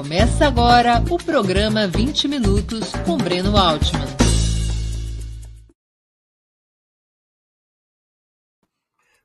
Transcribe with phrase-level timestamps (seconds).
[0.00, 4.06] Começa agora o programa 20 Minutos com Breno Altman.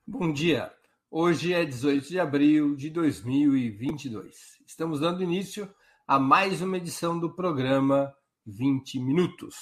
[0.06, 0.70] Bom dia.
[1.10, 4.36] Hoje é 18 de abril de 2022.
[4.68, 5.74] Estamos dando início
[6.06, 8.14] a mais uma edição do programa
[8.46, 9.56] 20 Minutos.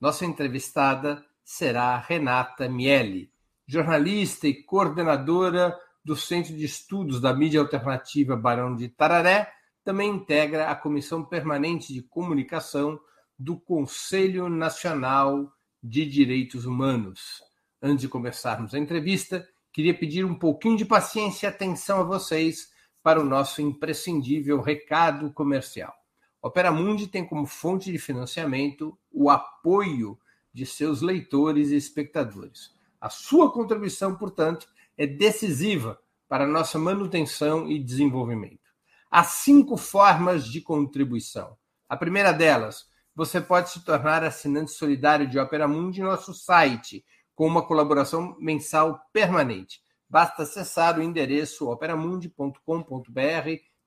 [0.00, 3.30] Nossa entrevistada será Renata Miele,
[3.68, 9.52] jornalista e coordenadora do Centro de Estudos da Mídia Alternativa Barão de Tararé,
[9.86, 12.98] também integra a Comissão Permanente de Comunicação
[13.38, 17.40] do Conselho Nacional de Direitos Humanos.
[17.80, 22.72] Antes de começarmos a entrevista, queria pedir um pouquinho de paciência e atenção a vocês
[23.00, 25.94] para o nosso imprescindível recado comercial.
[26.42, 30.18] Opera Mundi tem como fonte de financiamento o apoio
[30.52, 32.74] de seus leitores e espectadores.
[33.00, 34.66] A sua contribuição, portanto,
[34.98, 35.96] é decisiva
[36.28, 38.65] para a nossa manutenção e desenvolvimento.
[39.18, 41.56] Há cinco formas de contribuição.
[41.88, 47.02] A primeira delas, você pode se tornar assinante solidário de Opera Mundi em nosso site,
[47.34, 49.80] com uma colaboração mensal permanente.
[50.06, 52.60] Basta acessar o endereço operamundi.com.br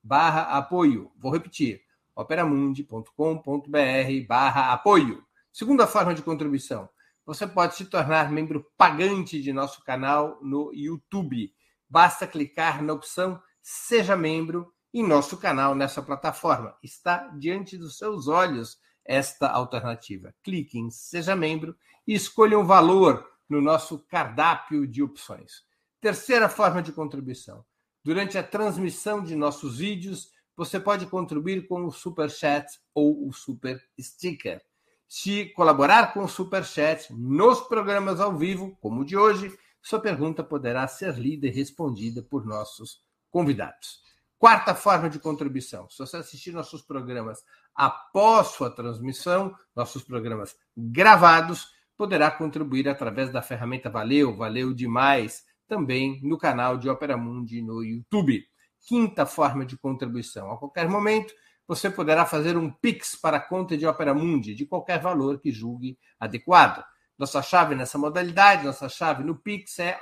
[0.02, 1.12] barra apoio.
[1.16, 1.84] Vou repetir,
[2.16, 5.24] operamundi.com.br barra apoio.
[5.54, 6.90] Segunda forma de contribuição,
[7.24, 11.54] você pode se tornar membro pagante de nosso canal no YouTube.
[11.88, 16.76] Basta clicar na opção Seja Membro em nosso canal nessa plataforma.
[16.84, 20.34] Está diante dos seus olhos esta alternativa.
[20.44, 21.76] Clique em Seja Membro
[22.08, 25.64] e escolha um valor no nosso cardápio de opções.
[26.00, 27.66] Terceira forma de contribuição.
[28.04, 33.34] Durante a transmissão de nossos vídeos, você pode contribuir com o Super Chat ou o
[33.34, 34.62] Super Sticker.
[35.08, 40.00] Se colaborar com o Super Chat nos programas ao vivo, como o de hoje, sua
[40.00, 43.02] pergunta poderá ser lida e respondida por nossos
[43.32, 44.02] convidados.
[44.40, 47.44] Quarta forma de contribuição: se você assistir nossos programas
[47.76, 51.68] após sua transmissão, nossos programas gravados,
[51.98, 57.84] poderá contribuir através da ferramenta Valeu, Valeu Demais, também no canal de Opera Mundi no
[57.84, 58.42] YouTube.
[58.88, 61.34] Quinta forma de contribuição: a qualquer momento
[61.68, 65.52] você poderá fazer um Pix para a conta de Opera Mundi, de qualquer valor que
[65.52, 66.82] julgue adequado.
[67.18, 70.00] Nossa chave nessa modalidade, nossa chave no Pix é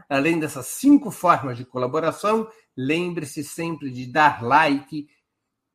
[0.10, 5.08] Além dessas cinco formas de colaboração, lembre-se sempre de dar like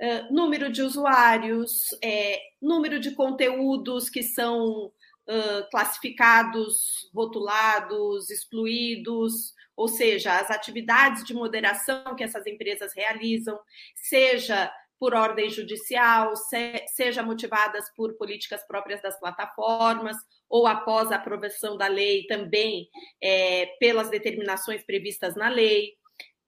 [0.00, 9.88] Uh, número de usuários, é, número de conteúdos que são uh, classificados, rotulados, excluídos, ou
[9.88, 13.58] seja, as atividades de moderação que essas empresas realizam,
[13.94, 14.72] seja
[15.04, 20.16] por ordem judicial, se, seja motivadas por políticas próprias das plataformas,
[20.48, 22.88] ou após a aprovação da lei também
[23.22, 25.92] é, pelas determinações previstas na lei.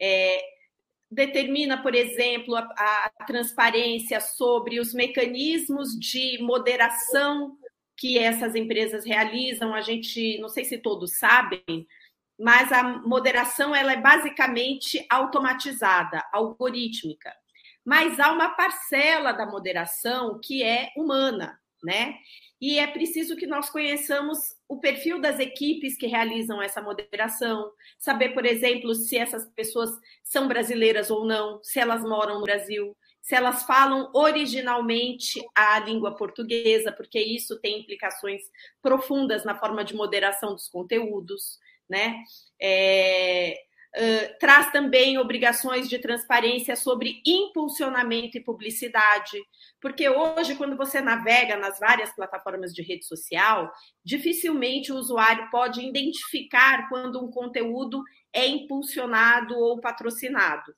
[0.01, 0.43] É,
[1.11, 7.59] determina, por exemplo, a, a, transparência sobre os mecanismos de moderação
[7.95, 9.75] que essas empresas realizam.
[9.75, 11.87] A gente, não sei se todos sabem,
[12.41, 17.35] mas a moderação ela é basicamente automatizada, algorítmica.
[17.87, 22.17] Mas há uma parcela da moderação que é humana, né?
[22.61, 24.39] E é preciso que nós conheçamos
[24.69, 29.91] o perfil das equipes que realizam essa moderação, saber, por exemplo, se essas pessoas
[30.25, 36.17] são brasileiras ou não, se elas moram no Brasil, se elas falam originalmente a língua
[36.17, 38.43] portuguesa, porque isso tem implicações
[38.83, 41.59] profundas na forma de moderação dos conteúdos,
[41.89, 42.17] né?
[42.61, 43.55] É,
[44.39, 49.39] traz também obrigações de transparência sobre impulsionamento e publicidade,
[49.81, 53.73] porque hoje, quando você navega nas várias plataformas de rede social,
[54.05, 58.03] dificilmente o usuário pode identificar quando um conteúdo
[58.33, 60.75] é impulsionado ou patrocinado.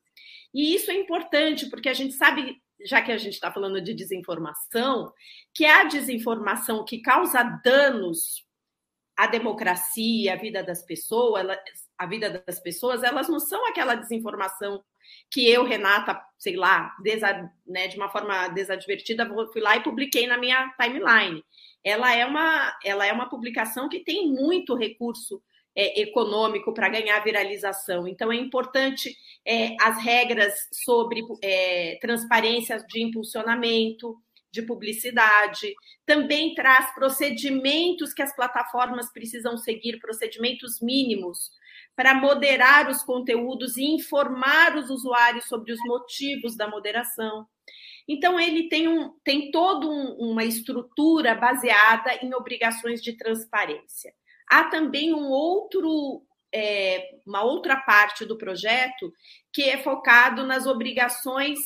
[0.55, 3.95] E isso é importante, porque a gente sabe, já que a gente está falando de
[3.95, 5.13] desinformação,
[5.53, 8.47] que a desinformação que causa danos
[9.17, 11.45] à democracia, à vida das pessoas,
[11.99, 14.83] a vida das pessoas, elas não são aquela desinformação
[15.31, 20.27] que eu, Renata, sei lá, desa, né, de uma forma desadvertida, fui lá e publiquei
[20.27, 21.45] na minha timeline.
[21.83, 25.43] Ela é uma, ela é uma publicação que tem muito recurso
[25.75, 28.07] é, econômico para ganhar viralização.
[28.07, 34.17] Então, é importante é, as regras sobre é, transparência de impulsionamento,
[34.51, 35.75] de publicidade,
[36.07, 41.51] também traz procedimentos que as plataformas precisam seguir, procedimentos mínimos
[41.99, 47.45] para moderar os conteúdos e informar os usuários sobre os motivos da moderação.
[48.07, 54.15] Então, ele tem, um, tem toda um, uma estrutura baseada em obrigações de transparência.
[54.49, 56.23] Há também um outro,
[56.55, 59.13] é, uma outra parte do projeto
[59.53, 61.59] que é focado nas obrigações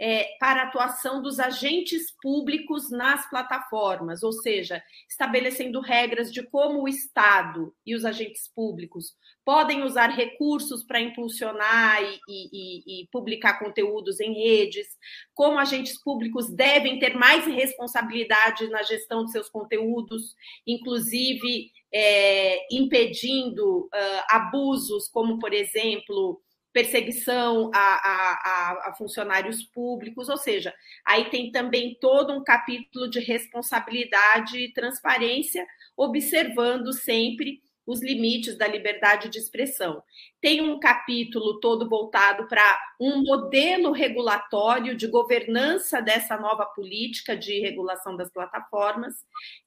[0.00, 6.82] é, para a atuação dos agentes públicos nas plataformas, ou seja, estabelecendo regras de como
[6.82, 9.14] o Estado e os agentes públicos
[9.44, 14.88] podem usar recursos para impulsionar e, e, e, publicar conteúdos em redes,
[15.34, 20.34] como agentes públicos devem ter mais responsabilidade na gestão de seus conteúdos,
[20.66, 26.40] inclusive é, impedindo uh, abusos, como, por exemplo,
[26.74, 30.74] perseguição a, a, a, funcionários públicos, ou seja,
[31.06, 35.64] aí tem também todo um capítulo de responsabilidade e transparência,
[35.96, 40.02] observando sempre os limites da liberdade de expressão.
[40.40, 47.60] Tem um capítulo todo voltado para um modelo regulatório de governança dessa nova política de
[47.60, 49.14] regulação das plataformas,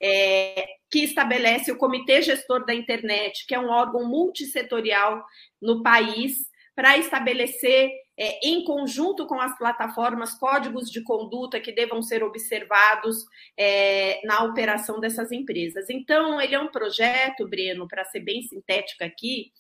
[0.02, 5.24] é, que estabelece o Comitê Gestor da Internet, que é um órgão multissetorial
[5.62, 12.04] no país, para estabelecer, é, em conjunto com as plataformas, códigos de conduta que devam
[12.04, 13.26] ser observados
[13.58, 15.90] é, na operação dessas empresas.
[15.90, 19.52] Então, ele é um projeto, Breno, para ser bem sintético aqui,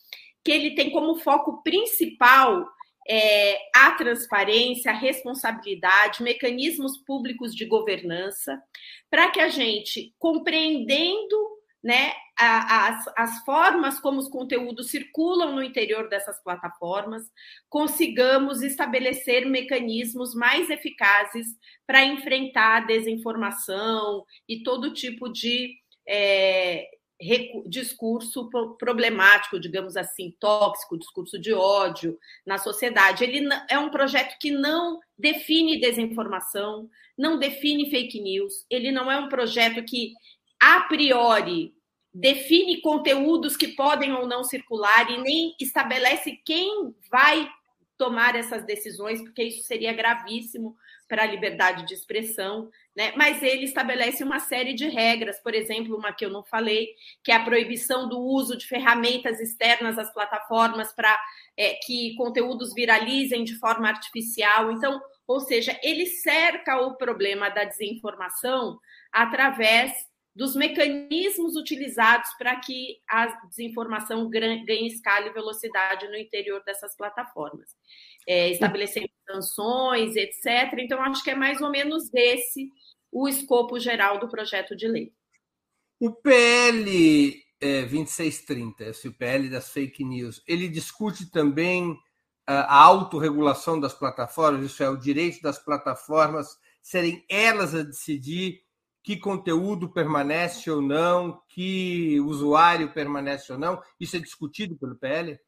[0.45, 2.67] que ele tem como foco principal
[3.09, 8.61] é, a transparência, a responsabilidade, mecanismos públicos de governança,
[9.09, 16.09] para que a gente, compreendendo né, as, as formas como os conteúdos circulam no interior
[16.09, 17.23] dessas plataformas,
[17.69, 21.47] consigamos estabelecer mecanismos mais eficazes
[21.85, 25.75] para enfrentar a desinformação e todo tipo de
[26.07, 26.87] é,
[27.65, 33.23] discurso problemático, digamos assim, tóxico, discurso de ódio na sociedade.
[33.23, 36.87] Ele é um projeto que não define desinformação,
[37.17, 40.13] não define fake news, ele não é um projeto que
[40.59, 41.73] a priori
[42.13, 47.47] define conteúdos que podem ou não circular e nem estabelece quem vai
[47.97, 50.75] tomar essas decisões, porque isso seria gravíssimo
[51.07, 53.13] para a liberdade de expressão, né?
[53.15, 56.89] Mas ele estabelece uma série de regras, por exemplo, uma que eu não falei,
[57.23, 61.17] que é a proibição do uso de ferramentas externas às plataformas para
[61.55, 64.71] é, que conteúdos viralizem de forma artificial.
[64.71, 68.77] Então, ou seja, ele cerca o problema da desinformação
[69.11, 69.93] através
[70.37, 77.75] dos mecanismos utilizados para que a desinformação ganhe escala e velocidade no interior dessas plataformas,
[78.27, 80.73] é, estabelecendo sanções, etc.
[80.77, 82.69] Então, acho que é mais ou menos esse
[83.11, 85.11] o escopo geral do projeto de lei.
[85.99, 91.97] O PL é, 2630, esse PL das fake news, ele discute também
[92.45, 96.47] a autorregulação das plataformas, isso é, o direito das plataformas
[96.81, 98.61] serem elas a decidir
[99.03, 103.81] que conteúdo permanece ou não, que usuário permanece ou não?
[103.99, 105.39] Isso é discutido pelo PL?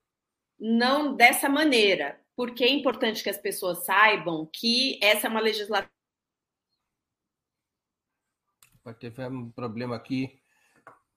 [0.60, 5.90] Não dessa maneira, porque é importante que as pessoas saibam que essa é uma legislação.
[9.00, 10.42] Teve um problema aqui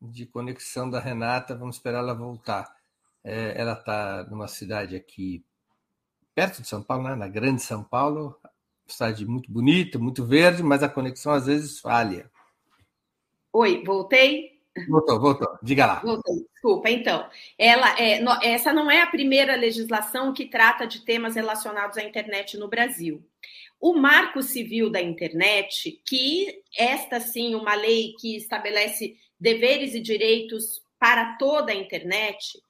[0.00, 2.76] de conexão da Renata, vamos esperar ela voltar.
[3.24, 5.44] É, ela está numa cidade aqui
[6.34, 7.14] perto de São Paulo, né?
[7.14, 8.38] na Grande São Paulo,
[8.86, 12.30] cidade muito bonita, muito verde, mas a conexão às vezes falha.
[13.52, 14.60] Oi, voltei?
[14.88, 15.58] Voltou, voltou.
[15.62, 16.00] Diga lá.
[16.00, 16.46] Voltei.
[16.52, 17.28] Desculpa, então.
[17.58, 22.56] Ela é, essa não é a primeira legislação que trata de temas relacionados à internet
[22.56, 23.22] no Brasil.
[23.78, 30.82] O Marco Civil da Internet, que esta sim, uma lei que estabelece deveres e direitos
[30.98, 32.62] para toda a internet,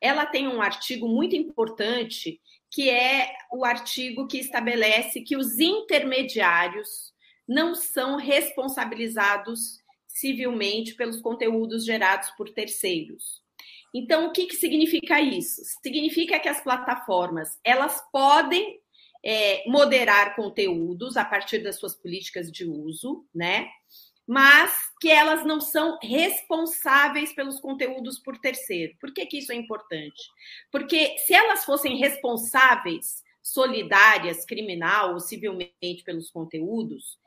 [0.00, 7.12] ela tem um artigo muito importante, que é o artigo que estabelece que os intermediários
[7.46, 13.42] não são responsabilizados civilmente pelos conteúdos gerados por terceiros.
[13.94, 15.62] Então, o que, que significa isso?
[15.82, 18.78] Significa que as plataformas elas podem
[19.24, 23.68] é, moderar conteúdos a partir das suas políticas de uso, né?
[24.28, 28.94] Mas que elas não são responsáveis pelos conteúdos por terceiro.
[29.00, 30.20] Por que, que isso é importante?
[30.70, 37.18] Porque se elas fossem responsáveis, solidárias, criminal ou civilmente pelos conteúdos,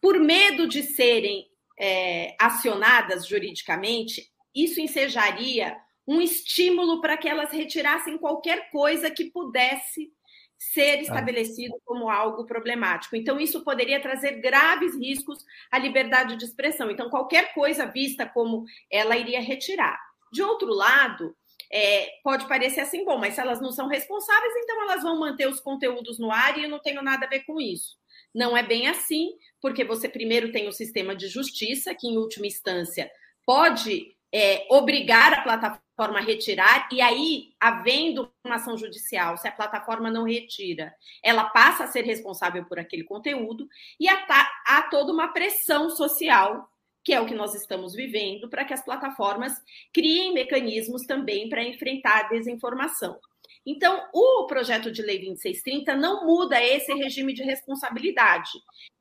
[0.00, 8.18] por medo de serem é, acionadas juridicamente, isso ensejaria um estímulo para que elas retirassem
[8.18, 10.12] qualquer coisa que pudesse
[10.58, 13.16] ser estabelecido como algo problemático.
[13.16, 16.90] Então, isso poderia trazer graves riscos à liberdade de expressão.
[16.90, 19.98] Então, qualquer coisa vista como ela iria retirar.
[20.32, 21.36] De outro lado,
[21.70, 25.48] é, pode parecer assim, bom, mas se elas não são responsáveis, então elas vão manter
[25.48, 27.96] os conteúdos no ar e eu não tenho nada a ver com isso.
[28.34, 29.30] Não é bem assim,
[29.60, 33.10] porque você primeiro tem o sistema de justiça, que em última instância
[33.46, 39.52] pode é, obrigar a plataforma a retirar, e aí, havendo uma ação judicial, se a
[39.52, 43.68] plataforma não retira, ela passa a ser responsável por aquele conteúdo,
[44.00, 44.26] e há,
[44.66, 46.68] há toda uma pressão social,
[47.04, 49.52] que é o que nós estamos vivendo, para que as plataformas
[49.92, 53.16] criem mecanismos também para enfrentar a desinformação.
[53.64, 58.50] Então, o projeto de lei 2630 não muda esse regime de responsabilidade,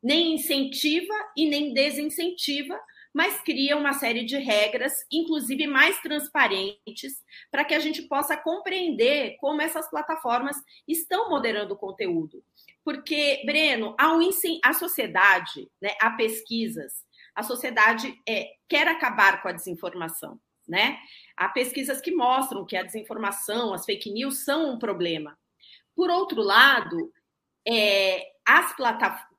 [0.02, 2.80] nem incentiva e nem desincentiva,
[3.14, 7.14] mas cria uma série de regras, inclusive mais transparentes,
[7.52, 12.44] para que a gente possa compreender como essas plataformas estão moderando o conteúdo.
[12.84, 17.04] Porque, Breno, a sociedade, né, há pesquisas,
[17.36, 20.40] a sociedade é, quer acabar com a desinformação.
[20.68, 20.98] Né?
[21.36, 25.38] Há pesquisas que mostram que a desinformação, as fake news são um problema.
[25.96, 27.12] Por outro lado,
[27.68, 28.74] é, as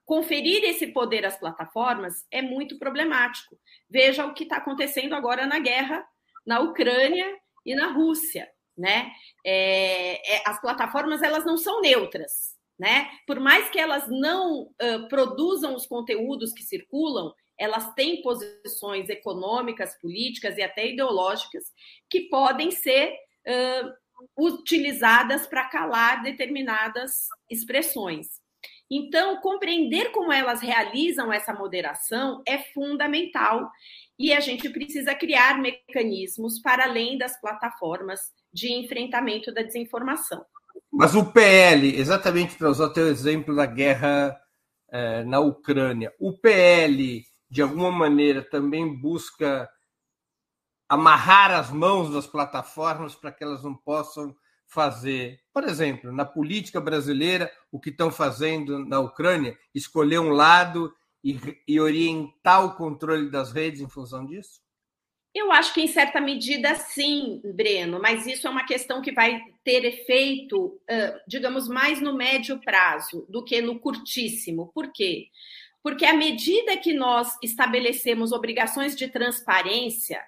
[0.05, 3.59] conferir esse poder às plataformas é muito problemático.
[3.89, 6.05] Veja o que está acontecendo agora na guerra
[6.45, 7.27] na Ucrânia
[7.65, 8.49] e na Rússia.
[8.77, 9.11] Né?
[9.47, 12.55] É, é, as plataformas elas não são neutras.
[12.79, 13.09] Né?
[13.27, 19.97] Por mais que elas não uh, produzam os conteúdos que circulam, elas têm posições econômicas,
[20.01, 21.65] políticas e até ideológicas
[22.11, 23.13] que podem ser
[23.47, 23.93] uh,
[24.37, 28.44] utilizadas para calar determinadas expressões.
[28.91, 33.71] Então, compreender como elas realizam essa moderação é fundamental
[34.19, 38.21] e a gente precisa criar mecanismos para além das plataformas
[38.53, 40.45] de enfrentamento da desinformação.
[40.93, 44.39] Mas o PL, exatamente para usar o teu exemplo da guerra
[44.91, 47.25] eh, na Ucrânia, o PL
[47.55, 49.71] de alguma maneira, também busca
[50.89, 54.35] amarrar as mãos das plataformas para que elas não possam
[54.75, 60.93] fazer, por exemplo, na política brasileira, o que estão fazendo na Ucrânia, escolher um lado
[61.23, 64.61] e, e orientar o controle das redes em função disso?
[65.33, 69.41] Eu acho que em certa medida sim, Breno, mas isso é uma questão que vai
[69.65, 70.81] ter efeito,
[71.27, 74.71] digamos, mais no médio prazo do que no curtíssimo.
[74.73, 75.27] Por quê?
[75.83, 80.23] Porque à medida que nós estabelecemos obrigações de transparência,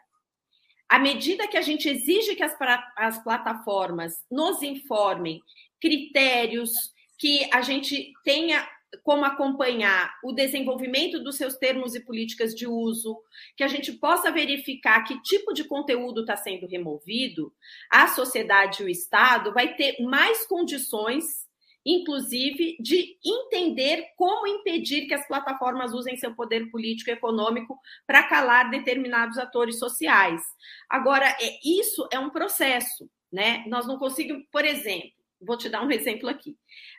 [0.88, 2.56] à medida que a gente exige que as,
[2.96, 5.40] as plataformas nos informem
[5.80, 6.70] critérios,
[7.18, 8.66] que a gente tenha
[9.02, 13.18] como acompanhar o desenvolvimento dos seus termos e políticas de uso,
[13.56, 17.52] que a gente possa verificar que tipo de conteúdo está sendo removido,
[17.90, 21.45] a sociedade e o Estado vai ter mais condições
[21.86, 28.24] inclusive de entender como impedir que as plataformas usem seu poder político e econômico para
[28.24, 30.42] calar determinados atores sociais.
[30.90, 33.64] Agora, é, isso é um processo, né?
[33.68, 36.56] Nós não conseguimos, por exemplo, vou te dar um exemplo aqui.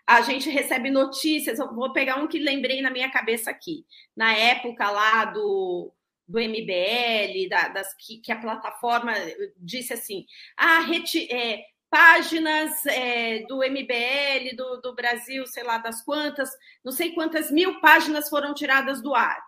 [0.07, 3.85] A gente recebe notícias, vou pegar um que lembrei na minha cabeça aqui.
[4.15, 5.91] Na época lá do,
[6.25, 9.13] do MBL, da, das, que, que, a plataforma
[9.57, 10.25] disse assim:
[10.55, 16.49] ah, reti, é, páginas é, do MBL, do, do Brasil, sei lá das quantas,
[16.83, 19.41] não sei quantas mil páginas foram tiradas do ar.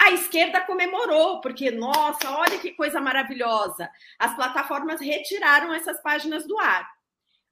[0.00, 3.88] A esquerda comemorou, porque, nossa, olha que coisa maravilhosa.
[4.18, 6.88] As plataformas retiraram essas páginas do ar.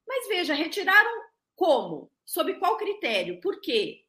[0.07, 1.23] Mas veja, retiraram
[1.55, 2.11] como?
[2.27, 3.41] Sob qual critério?
[3.41, 4.05] Por quê?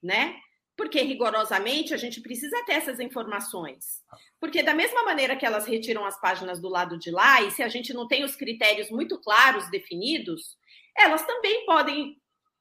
[0.00, 0.40] Né?
[0.80, 4.02] Porque rigorosamente a gente precisa ter essas informações.
[4.40, 7.62] Porque da mesma maneira que elas retiram as páginas do lado de lá, e se
[7.62, 10.56] a gente não tem os critérios muito claros definidos,
[10.96, 12.16] elas também podem,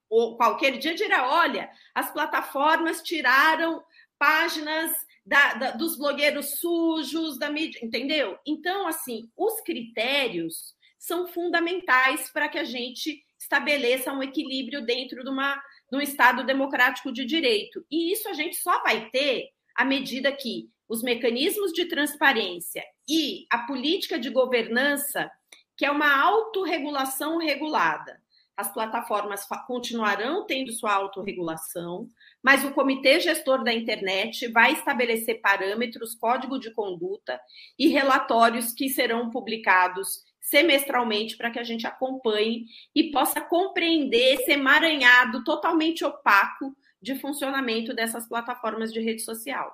[0.09, 3.81] ou qualquer dia, dirá: olha, as plataformas tiraram
[4.17, 4.91] páginas
[5.25, 8.37] da, da, dos blogueiros sujos, da mídia, entendeu?
[8.45, 15.29] Então, assim, os critérios são fundamentais para que a gente estabeleça um equilíbrio dentro de,
[15.29, 15.57] uma,
[15.91, 17.85] de um Estado democrático de direito.
[17.89, 23.45] E isso a gente só vai ter à medida que os mecanismos de transparência e
[23.51, 25.29] a política de governança,
[25.77, 28.19] que é uma autorregulação regulada.
[28.57, 32.09] As plataformas continuarão tendo sua autorregulação,
[32.43, 37.39] mas o comitê gestor da internet vai estabelecer parâmetros, código de conduta
[37.77, 42.65] e relatórios que serão publicados semestralmente para que a gente acompanhe
[42.95, 49.71] e possa compreender esse emaranhado totalmente opaco de funcionamento dessas plataformas de rede social.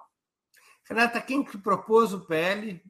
[0.87, 2.81] Renata, quem que propôs o PL?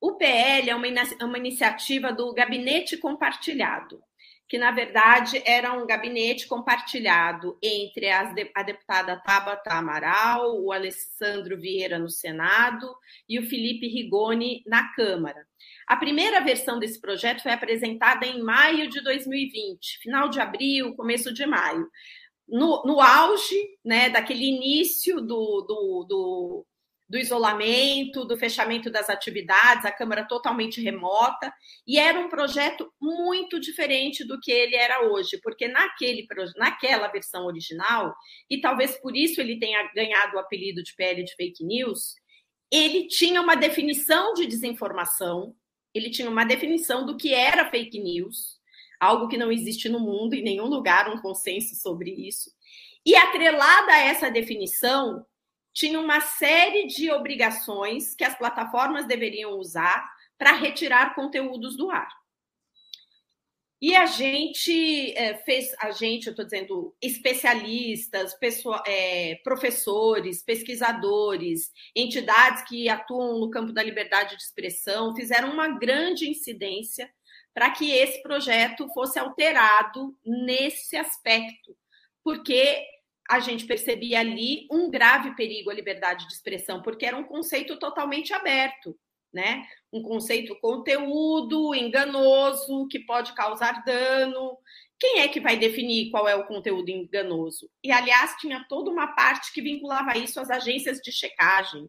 [0.00, 0.86] O PL é uma,
[1.22, 4.02] uma iniciativa do Gabinete Compartilhado,
[4.48, 11.58] que na verdade era um gabinete compartilhado entre as, a deputada Tabata Amaral, o Alessandro
[11.58, 12.94] Vieira no Senado
[13.28, 15.46] e o Felipe Rigoni na Câmara.
[15.86, 21.32] A primeira versão desse projeto foi apresentada em maio de 2020, final de abril, começo
[21.32, 21.88] de maio.
[22.48, 26.66] No, no auge né, daquele início do, do, do,
[27.08, 31.52] do isolamento, do fechamento das atividades, a Câmara totalmente remota,
[31.86, 37.46] e era um projeto muito diferente do que ele era hoje, porque naquele, naquela versão
[37.46, 38.14] original,
[38.50, 42.14] e talvez por isso ele tenha ganhado o apelido de PL de fake news,
[42.70, 45.54] ele tinha uma definição de desinformação,
[45.94, 48.56] ele tinha uma definição do que era fake news,
[48.98, 52.50] algo que não existe no mundo, em nenhum lugar, um consenso sobre isso.
[53.04, 55.24] E atrelada a essa definição,
[55.76, 62.08] tinha uma série de obrigações que as plataformas deveriam usar para retirar conteúdos do ar.
[63.78, 71.70] E a gente é, fez, a gente, eu estou dizendo, especialistas, pessoa, é, professores, pesquisadores,
[71.94, 77.06] entidades que atuam no campo da liberdade de expressão, fizeram uma grande incidência
[77.52, 81.76] para que esse projeto fosse alterado nesse aspecto,
[82.24, 82.82] porque
[83.28, 87.78] a gente percebia ali um grave perigo à liberdade de expressão, porque era um conceito
[87.78, 88.96] totalmente aberto
[89.36, 89.66] né?
[89.92, 94.56] Um conceito conteúdo enganoso que pode causar dano.
[94.98, 97.68] Quem é que vai definir qual é o conteúdo enganoso?
[97.84, 101.86] E, aliás, tinha toda uma parte que vinculava isso às agências de checagem.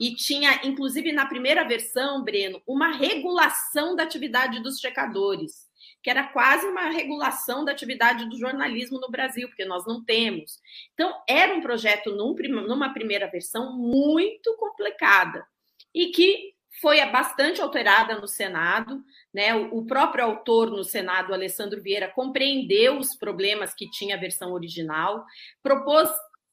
[0.00, 5.65] E tinha, inclusive, na primeira versão, Breno, uma regulação da atividade dos checadores,
[6.06, 10.60] que era quase uma regulação da atividade do jornalismo no Brasil, porque nós não temos.
[10.94, 15.44] Então, era um projeto, numa primeira versão, muito complicada
[15.92, 19.02] e que foi bastante alterada no Senado,
[19.34, 19.52] né?
[19.56, 25.24] O próprio autor no Senado, Alessandro Vieira, compreendeu os problemas que tinha a versão original,
[25.60, 26.08] propôs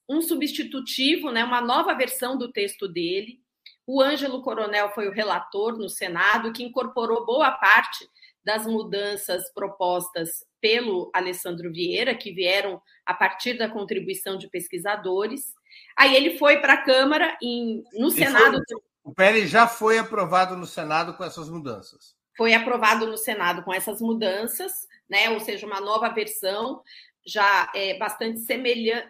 [0.10, 1.44] um substitutivo, né?
[1.44, 3.40] Uma nova versão do texto dele.
[3.86, 8.04] O Ângelo Coronel foi o relator no Senado, que incorporou boa parte
[8.44, 15.54] das mudanças propostas pelo Alessandro Vieira, que vieram a partir da contribuição de pesquisadores.
[15.98, 18.62] Aí ele foi para a Câmara, em, no Senado.
[18.68, 22.16] Foi, o PL já foi aprovado no Senado com essas mudanças.
[22.36, 25.30] Foi aprovado no Senado com essas mudanças, né?
[25.30, 26.82] Ou seja, uma nova versão
[27.26, 29.08] já é bastante semelhante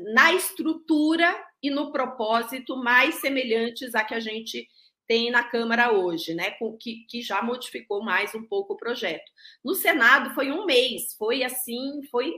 [0.00, 4.68] na estrutura e no propósito mais semelhantes a que a gente
[5.06, 6.52] tem na Câmara hoje, né?
[6.80, 9.30] Que, que já modificou mais um pouco o projeto.
[9.64, 12.32] No Senado foi um mês, foi assim, foi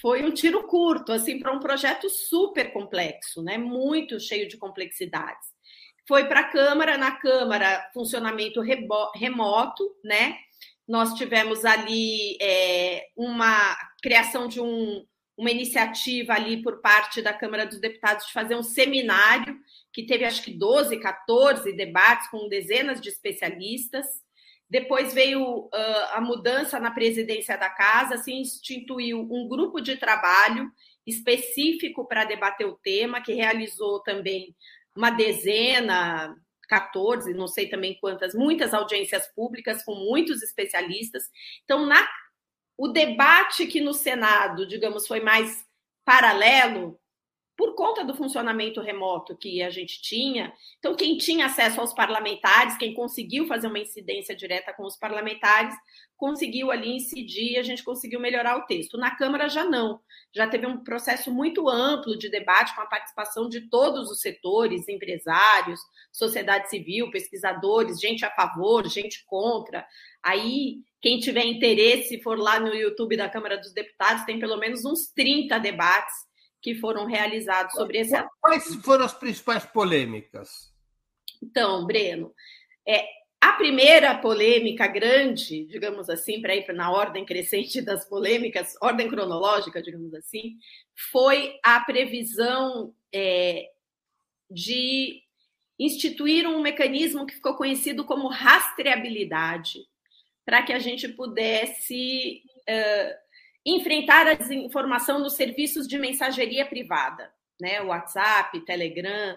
[0.00, 3.58] foi um tiro curto, assim, para um projeto super complexo, né?
[3.58, 5.52] Muito cheio de complexidades
[6.06, 10.36] foi para a Câmara, na Câmara, funcionamento remoto, né?
[10.86, 15.04] Nós tivemos ali é, uma criação de um,
[15.36, 19.58] uma iniciativa ali por parte da Câmara dos Deputados de fazer um seminário
[19.92, 24.06] que teve acho que 12, 14 debates com dezenas de especialistas.
[24.68, 25.70] Depois veio uh,
[26.12, 30.70] a mudança na presidência da casa, se instituiu um grupo de trabalho
[31.06, 34.56] específico para debater o tema, que realizou também
[34.96, 36.34] uma dezena,
[36.68, 41.24] 14, não sei também quantas, muitas audiências públicas com muitos especialistas.
[41.64, 42.08] Então, na,
[42.76, 45.64] o debate que no Senado, digamos, foi mais
[46.04, 46.98] paralelo,
[47.56, 50.52] por conta do funcionamento remoto que a gente tinha.
[50.78, 55.74] Então, quem tinha acesso aos parlamentares, quem conseguiu fazer uma incidência direta com os parlamentares,
[56.16, 58.96] conseguiu ali incidir a gente conseguiu melhorar o texto.
[58.96, 60.00] Na Câmara já não.
[60.34, 64.88] Já teve um processo muito amplo de debate com a participação de todos os setores,
[64.88, 65.80] empresários,
[66.10, 69.86] sociedade civil, pesquisadores, gente a favor, gente contra.
[70.22, 74.84] Aí, quem tiver interesse, for lá no YouTube da Câmara dos Deputados, tem pelo menos
[74.84, 76.14] uns 30 debates
[76.62, 80.72] que foram realizados sobre esse Quais foram as principais polêmicas?
[81.42, 82.32] Então, Breno,
[82.86, 83.04] é,
[83.40, 89.82] a primeira polêmica grande, digamos assim, para ir na ordem crescente das polêmicas, ordem cronológica,
[89.82, 90.56] digamos assim,
[91.10, 93.66] foi a previsão é,
[94.48, 95.20] de
[95.76, 99.80] instituir um mecanismo que ficou conhecido como rastreabilidade,
[100.44, 103.14] para que a gente pudesse uh,
[103.64, 107.80] enfrentar a desinformação nos serviços de mensageria privada, né?
[107.80, 109.36] WhatsApp, Telegram,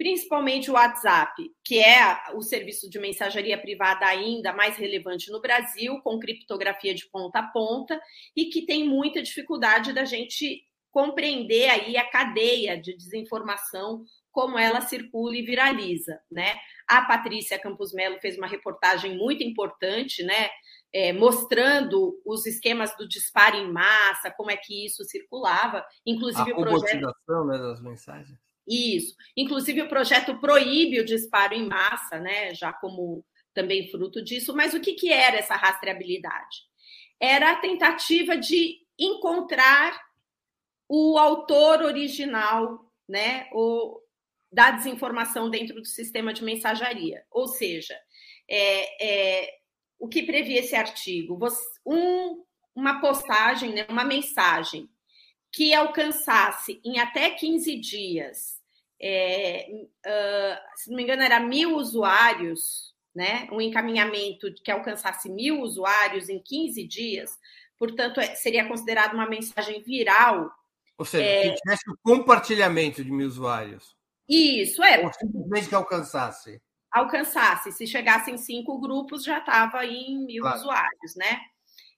[0.00, 6.00] principalmente o WhatsApp, que é o serviço de mensageria privada ainda mais relevante no Brasil,
[6.00, 8.00] com criptografia de ponta a ponta,
[8.34, 14.80] e que tem muita dificuldade da gente compreender aí a cadeia de desinformação, como ela
[14.80, 16.56] circula e viraliza, né?
[16.86, 20.48] A Patrícia Campos Melo fez uma reportagem muito importante, né?
[20.92, 26.56] é, mostrando os esquemas do disparo em massa, como é que isso circulava, inclusive a
[26.56, 28.38] o projeto né, das mensagens.
[28.66, 34.54] Isso, inclusive o projeto proíbe o disparo em massa, né, já como também fruto disso.
[34.54, 36.68] Mas o que, que era essa rastreabilidade?
[37.18, 39.98] Era a tentativa de encontrar
[40.88, 44.00] o autor original, né, o,
[44.52, 47.24] da desinformação dentro do sistema de mensageria.
[47.30, 47.96] Ou seja,
[48.48, 49.58] é, é,
[49.98, 51.38] o que previa esse artigo?
[51.86, 52.42] Um,
[52.74, 54.88] uma postagem, né, uma mensagem
[55.52, 58.60] que alcançasse em até 15 dias,
[59.00, 59.66] é,
[60.06, 63.48] uh, se não me engano, era mil usuários, né?
[63.50, 67.36] Um encaminhamento que alcançasse mil usuários em 15 dias,
[67.76, 70.50] portanto, é, seria considerado uma mensagem viral.
[70.96, 73.96] Ou seja, é, que tivesse o compartilhamento de mil usuários.
[74.30, 75.04] Isso, é.
[75.04, 77.70] Ou simplesmente que alcançasse alcançasse.
[77.72, 80.58] Se chegasse em cinco grupos, já estava em mil claro.
[80.58, 81.40] usuários, né?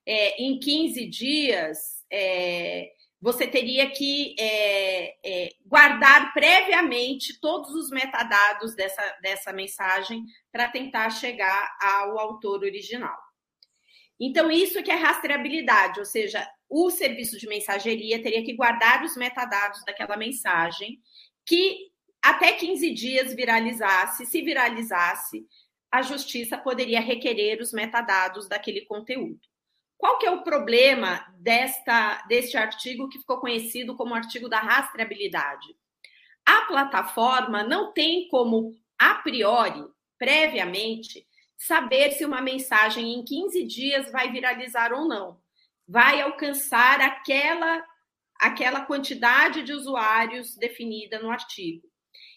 [0.04, 2.90] É, em 15 dias, é,
[3.20, 11.08] você teria que é, é, guardar previamente todos os metadados dessa, dessa mensagem para tentar
[11.10, 13.16] chegar ao autor original.
[14.20, 19.16] Então, isso que é rastreabilidade, ou seja, o serviço de mensageria teria que guardar os
[19.16, 21.00] metadados daquela mensagem
[21.44, 21.91] que
[22.22, 25.44] até 15 dias viralizasse, se viralizasse,
[25.90, 29.40] a justiça poderia requerer os metadados daquele conteúdo.
[29.98, 35.76] Qual que é o problema desta deste artigo que ficou conhecido como artigo da rastreabilidade?
[36.46, 39.84] A plataforma não tem como a priori,
[40.18, 45.40] previamente, saber se uma mensagem em 15 dias vai viralizar ou não.
[45.86, 47.84] Vai alcançar aquela
[48.40, 51.91] aquela quantidade de usuários definida no artigo.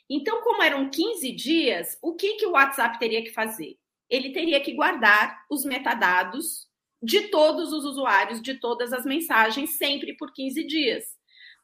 [0.10, 3.78] Então, como eram 15 dias, o que, que o WhatsApp teria que fazer?
[4.10, 6.68] Ele teria que guardar os metadados
[7.02, 11.04] de todos os usuários de todas as mensagens, sempre por 15 dias.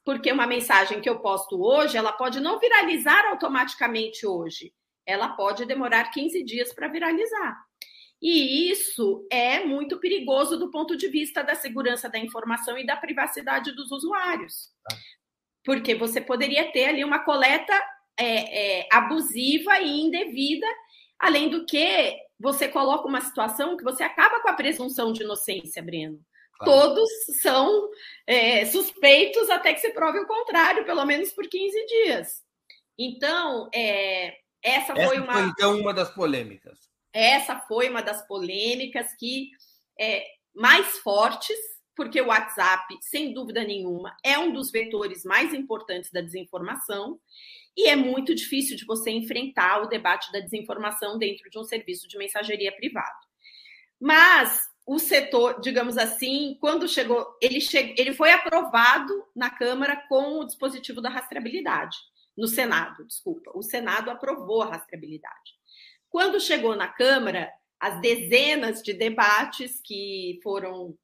[0.04, 4.74] Porque uma mensagem que eu posto hoje, ela pode não viralizar automaticamente hoje.
[5.06, 7.58] Ela pode demorar 15 dias para viralizar.
[8.22, 12.96] E isso é muito perigoso do ponto de vista da segurança da informação e da
[12.96, 14.70] privacidade dos usuários.
[14.88, 14.96] Tá.
[15.64, 17.80] Porque você poderia ter ali uma coleta
[18.22, 20.68] é, é, abusiva e indevida,
[21.18, 25.82] além do que você coloca uma situação que você acaba com a presunção de inocência,
[25.82, 26.20] Breno.
[26.60, 26.72] Claro.
[26.72, 27.10] Todos
[27.42, 27.90] são
[28.28, 32.44] é, suspeitos até que se prove o contrário, pelo menos por 15 dias.
[32.98, 35.34] Então, é, essa, essa foi uma.
[35.34, 36.80] Foi, então, uma das polêmicas.
[37.12, 39.50] Essa foi uma das polêmicas que
[40.00, 41.58] é, mais fortes,
[41.96, 47.20] porque o WhatsApp, sem dúvida nenhuma, é um dos vetores mais importantes da desinformação
[47.76, 52.08] e é muito difícil de você enfrentar o debate da desinformação dentro de um serviço
[52.08, 53.28] de mensageria privado.
[54.00, 57.96] Mas o setor, digamos assim, quando chegou, ele, che...
[57.98, 61.98] ele foi aprovado na Câmara com o dispositivo da rastreabilidade,
[62.36, 63.52] no Senado, desculpa.
[63.54, 65.52] O Senado aprovou a rastreabilidade.
[66.10, 70.98] Quando chegou na Câmara, as dezenas de debates que foram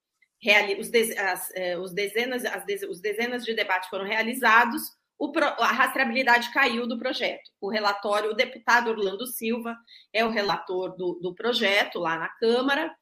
[0.80, 1.17] os, de...
[1.17, 2.86] as, eh, os dezenas, as de...
[2.88, 7.49] os dezenas de debates foram realizados, o, a rastreabilidade caiu do projeto.
[7.60, 9.75] O relatório, o deputado Orlando Silva
[10.13, 12.95] é o relator do, do projeto lá na Câmara,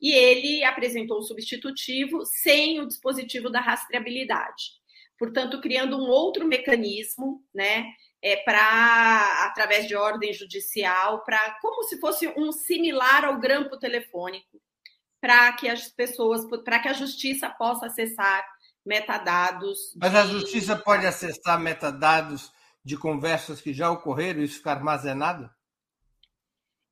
[0.00, 4.78] e ele apresentou o substitutivo sem o dispositivo da rastreabilidade.
[5.18, 7.84] portanto, criando um outro mecanismo, né?
[8.20, 14.60] É, para, através de ordem judicial, para como se fosse um similar ao grampo telefônico,
[15.20, 18.44] para que as pessoas, para que a justiça possa acessar
[18.84, 19.94] metadados.
[19.96, 20.16] Mas de...
[20.16, 22.52] a justiça pode acessar metadados
[22.84, 25.50] de conversas que já ocorreram e isso ficar armazenado?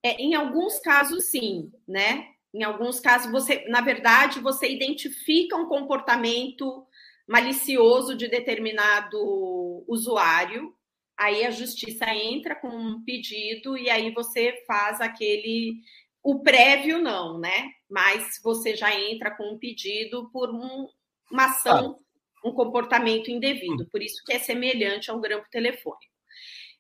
[0.03, 2.29] É, em alguns casos, sim, né?
[2.55, 6.87] Em alguns casos, você, na verdade, você identifica um comportamento
[7.27, 10.73] malicioso de determinado usuário,
[11.19, 15.81] aí a justiça entra com um pedido e aí você faz aquele
[16.23, 17.71] o prévio não, né?
[17.89, 20.89] Mas você já entra com um pedido por um,
[21.31, 22.49] uma ação, ah.
[22.49, 23.87] um comportamento indevido.
[23.91, 26.17] Por isso que é semelhante ao grampo telefônico.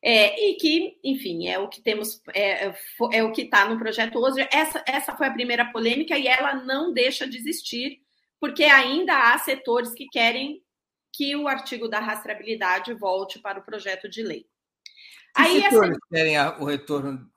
[0.02, 2.72] É, e que, enfim, é o que temos, é,
[3.12, 4.46] é o que está no projeto hoje.
[4.52, 8.00] Essa, essa foi a primeira polêmica e ela não deixa de existir,
[8.38, 10.62] porque ainda há setores que querem
[11.12, 14.42] que o artigo da rastreabilidade volte para o projeto de lei.
[15.34, 16.00] Que Aí, setores essa...
[16.10, 17.30] querem o retorno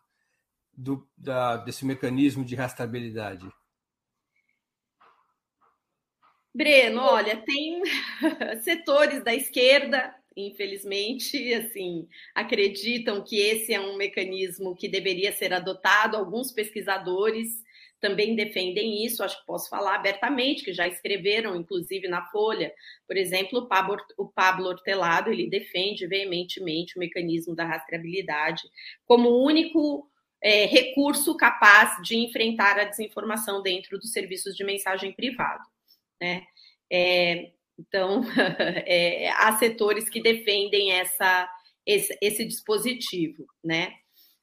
[0.73, 3.49] do, da, desse mecanismo de rastreabilidade?
[6.59, 7.81] Breno, olha, tem
[8.63, 16.17] setores da esquerda, infelizmente, assim, acreditam que esse é um mecanismo que deveria ser adotado.
[16.17, 17.63] Alguns pesquisadores
[18.01, 22.73] também defendem isso, acho que posso falar abertamente, que já escreveram, inclusive na Folha.
[23.07, 23.59] Por exemplo,
[24.17, 28.63] o Pablo, Hortelado, ele defende veementemente o mecanismo da rastreabilidade
[29.05, 30.09] como o único
[30.43, 35.63] é, recurso capaz de enfrentar a desinformação dentro dos serviços de mensagem privado.
[36.21, 36.45] Né?
[36.91, 38.21] É, então,
[38.85, 41.49] é, há setores que defendem essa,
[41.85, 43.93] esse, esse dispositivo, né?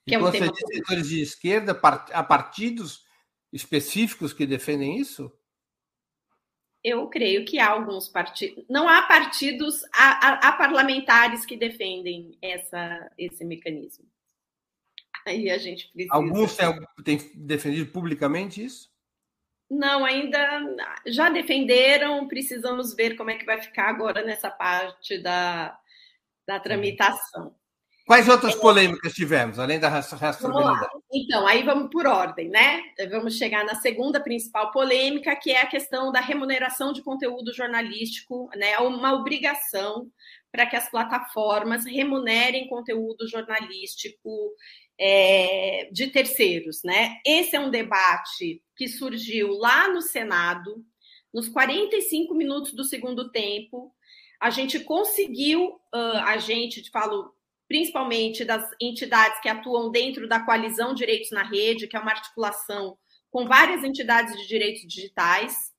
[0.07, 0.53] Que é um você tema...
[0.53, 3.05] diz setores de esquerda, há partidos
[3.53, 5.31] específicos que defendem isso?
[6.83, 8.65] Eu creio que há alguns partidos.
[8.71, 14.07] Não há partidos, há, há, há parlamentares que defendem essa, esse mecanismo.
[15.27, 16.15] Aí a gente precisa.
[16.15, 16.57] Alguns
[17.05, 18.89] têm defendido publicamente isso?
[19.71, 20.63] Não, ainda
[21.07, 25.77] já defenderam, precisamos ver como é que vai ficar agora nessa parte da,
[26.47, 27.55] da tramitação.
[28.07, 30.91] Quais outras é, polêmicas tivemos, além da rastreabilidade?
[31.13, 32.81] Então, aí vamos por ordem, né?
[33.11, 38.49] Vamos chegar na segunda principal polêmica, que é a questão da remuneração de conteúdo jornalístico,
[38.55, 38.79] né?
[38.79, 40.09] Uma obrigação
[40.53, 44.53] para que as plataformas remunerem conteúdo jornalístico
[44.99, 47.17] é, de terceiros, né?
[47.27, 50.85] Esse é um debate que surgiu lá no Senado,
[51.33, 53.93] nos 45 minutos do segundo tempo.
[54.41, 57.35] A gente conseguiu, a gente, falo
[57.67, 62.97] principalmente das entidades que atuam dentro da coalizão Direitos na Rede, que é uma articulação
[63.31, 65.75] com várias entidades de direitos digitais,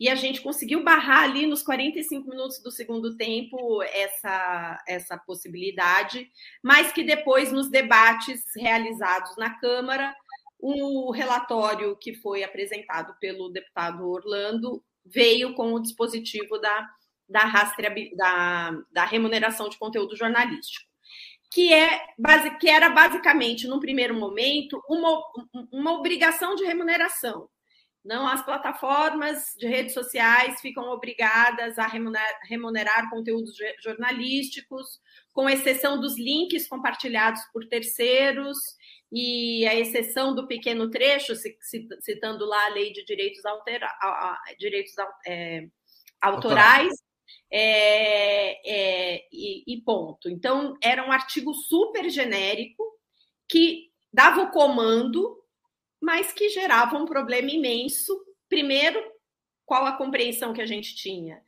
[0.00, 6.30] e a gente conseguiu barrar ali nos 45 minutos do segundo tempo essa, essa possibilidade,
[6.62, 10.14] mas que depois, nos debates realizados na Câmara,
[10.58, 16.88] o relatório que foi apresentado pelo deputado Orlando veio com o dispositivo da,
[17.28, 17.44] da,
[18.16, 20.86] da, da remuneração de conteúdo jornalístico.
[21.50, 22.06] Que, é,
[22.60, 25.22] que era basicamente, num primeiro momento, uma,
[25.72, 27.48] uma obrigação de remuneração
[28.08, 34.98] não, as plataformas de redes sociais ficam obrigadas a remunerar, remunerar, conteúdos jornalísticos,
[35.32, 38.56] com exceção dos links compartilhados por terceiros
[39.10, 41.34] e a exceção do pequeno trecho,
[42.00, 43.90] citando lá a lei de direitos, altera,
[44.58, 44.92] direitos
[45.26, 45.66] é,
[46.20, 46.92] autorais.
[47.50, 50.28] É, é, e, e ponto.
[50.28, 52.84] Então, era um artigo super genérico
[53.48, 55.38] que dava o comando
[56.00, 58.16] mas que gerava um problema imenso.
[58.48, 59.02] Primeiro,
[59.64, 61.42] qual a compreensão que a gente tinha?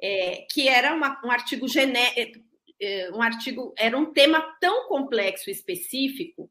[0.00, 2.40] É, que era uma, um artigo genérico,
[2.80, 6.50] é, um artigo, era um tema tão complexo e específico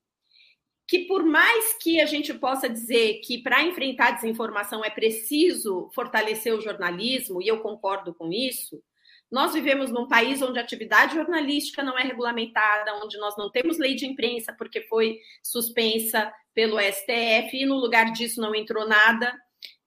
[0.91, 5.89] que por mais que a gente possa dizer que para enfrentar a desinformação é preciso
[5.95, 8.83] fortalecer o jornalismo, e eu concordo com isso,
[9.31, 13.77] nós vivemos num país onde a atividade jornalística não é regulamentada, onde nós não temos
[13.77, 19.33] lei de imprensa porque foi suspensa pelo STF e no lugar disso não entrou nada.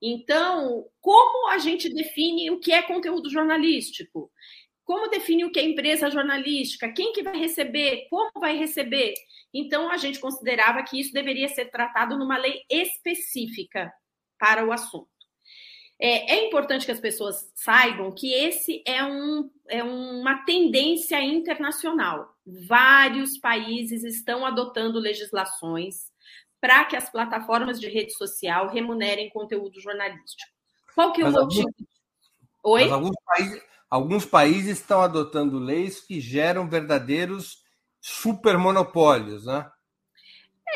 [0.01, 4.31] Então, como a gente define o que é conteúdo jornalístico?
[4.85, 6.91] Como define o que é empresa jornalística?
[6.93, 8.07] Quem que vai receber?
[8.09, 9.15] Como vai receber?
[9.51, 13.91] Então, a gente considerava que isso deveria ser tratado numa lei específica
[14.37, 15.09] para o assunto.
[15.97, 22.35] É, é, importante que as pessoas saibam que esse é, um, é uma tendência internacional.
[22.45, 26.11] Vários países estão adotando legislações
[26.59, 30.51] para que as plataformas de rede social remunerem conteúdo jornalístico.
[30.93, 31.69] Qual que é o motivo?
[32.63, 32.91] Alguns, Oi?
[32.91, 33.63] alguns, países,
[33.95, 37.63] alguns países estão adotando leis que geram verdadeiros
[38.01, 39.71] supermonopólios, né?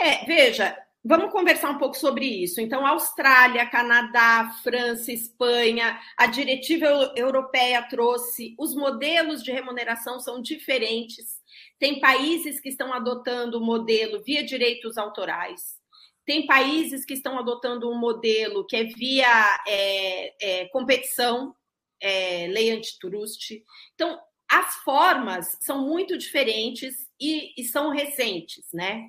[0.02, 2.62] É, veja, vamos conversar um pouco sobre isso.
[2.62, 11.42] Então, Austrália, Canadá, França, Espanha, a diretiva europeia trouxe, os modelos de remuneração são diferentes.
[11.78, 15.78] Tem países que estão adotando o modelo via direitos autorais.
[16.26, 21.54] Tem países que estão adotando um modelo que é via é, é, competição,
[22.02, 23.64] é, lei antitrust.
[23.94, 29.04] Então, as formas são muito diferentes e, e são recentes, né?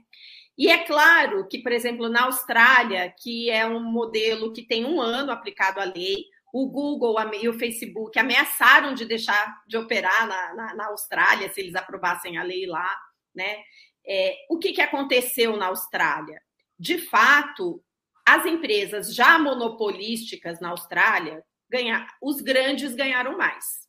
[0.58, 5.00] E é claro que, por exemplo, na Austrália, que é um modelo que tem um
[5.00, 10.54] ano aplicado à lei, o Google e o Facebook ameaçaram de deixar de operar na,
[10.54, 12.94] na, na Austrália se eles aprovassem a lei lá,
[13.34, 13.62] né?
[14.06, 16.42] É, o que, que aconteceu na Austrália?
[16.78, 17.82] De fato,
[18.26, 23.88] as empresas já monopolísticas na Austrália, ganhar, os grandes ganharam mais.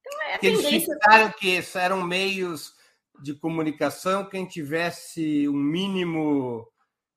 [0.00, 0.94] Então, é a Eles tendência...
[0.94, 2.72] fixaram que eram meios
[3.20, 6.66] de comunicação, quem tivesse um mínimo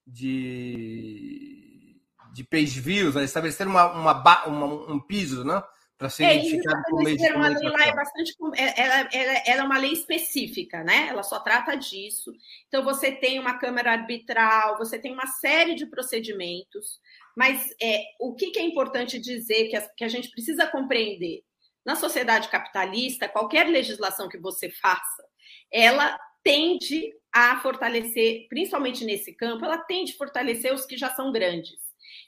[0.05, 2.01] de,
[2.33, 5.63] de page views, estabelecer uma, uma, uma, um piso, né?
[5.97, 7.67] Para ser é, identificado como meio de comunicação.
[7.67, 11.07] A lei lá é bastante, é, ela, ela, ela é uma lei específica, né?
[11.09, 12.33] Ela só trata disso.
[12.67, 16.99] Então você tem uma câmara arbitral, você tem uma série de procedimentos.
[17.35, 21.43] Mas é, o que, que é importante dizer que a, que a gente precisa compreender?
[21.85, 25.23] Na sociedade capitalista, qualquer legislação que você faça,
[25.71, 31.31] ela tende a fortalecer, principalmente nesse campo, ela tende a fortalecer os que já são
[31.31, 31.79] grandes.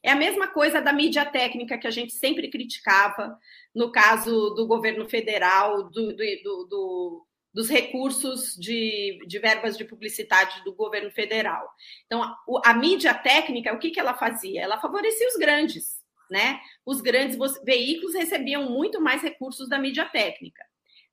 [0.02, 3.38] É a mesma coisa da mídia técnica que a gente sempre criticava
[3.74, 10.64] no caso do governo federal, do, do, do, dos recursos de, de, verbas de publicidade
[10.64, 11.70] do governo federal.
[12.06, 12.36] Então, a,
[12.66, 14.62] a mídia técnica, o que, que ela fazia?
[14.62, 16.60] Ela favorecia os grandes, né?
[16.86, 20.66] Os grandes veículos recebiam muito mais recursos da mídia técnica.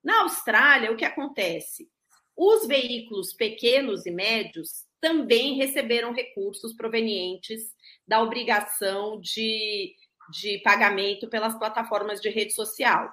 [0.03, 1.90] Na Austrália, o que acontece?
[2.35, 7.74] Os veículos pequenos e médios também receberam recursos provenientes
[8.07, 9.94] da obrigação de,
[10.31, 13.11] de pagamento pelas plataformas de rede social.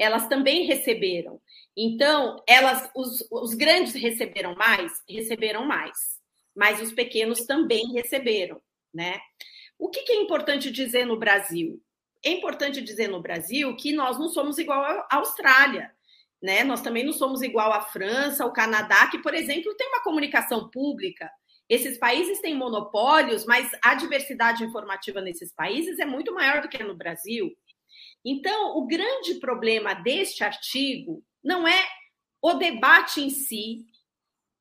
[0.00, 1.40] Elas também receberam.
[1.76, 5.96] Então, elas, os, os grandes receberam mais, receberam mais,
[6.56, 8.60] mas os pequenos também receberam,
[8.92, 9.20] né?
[9.78, 11.80] O que, que é importante dizer no Brasil?
[12.24, 15.90] É importante dizer no Brasil que nós não somos igual à Austrália
[16.42, 16.64] né?
[16.64, 20.70] Nós também não somos igual à França, ao Canadá, que, por exemplo, tem uma comunicação
[20.70, 21.30] pública.
[21.68, 26.82] Esses países têm monopólios, mas a diversidade informativa nesses países é muito maior do que
[26.82, 27.54] no Brasil.
[28.24, 31.88] Então, o grande problema deste artigo não é
[32.42, 33.86] o debate em si,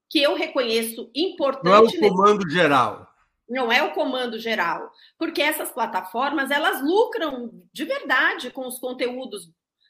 [0.09, 1.65] que eu reconheço importante.
[1.65, 2.55] Não é o comando nesse...
[2.55, 3.07] geral.
[3.47, 9.49] Não é o comando geral, porque essas plataformas elas lucram de verdade com os conteúdos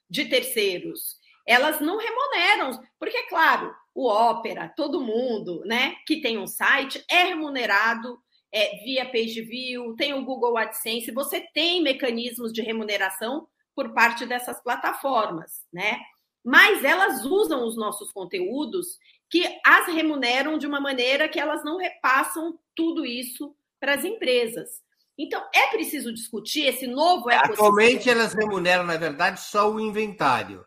[0.10, 6.38] de terceiros elas não remuneram, porque, é claro, o Opera, todo mundo né, que tem
[6.38, 8.20] um site é remunerado
[8.52, 13.48] é, via page view, tem o Google AdSense, você tem mecanismos de remuneração
[13.80, 16.02] por parte dessas plataformas, né?
[16.44, 21.78] Mas elas usam os nossos conteúdos que as remuneram de uma maneira que elas não
[21.78, 24.82] repassam tudo isso para as empresas.
[25.18, 27.54] Então, é preciso discutir esse novo ecossistema.
[27.54, 30.65] Atualmente, elas remuneram, na verdade, só o inventário.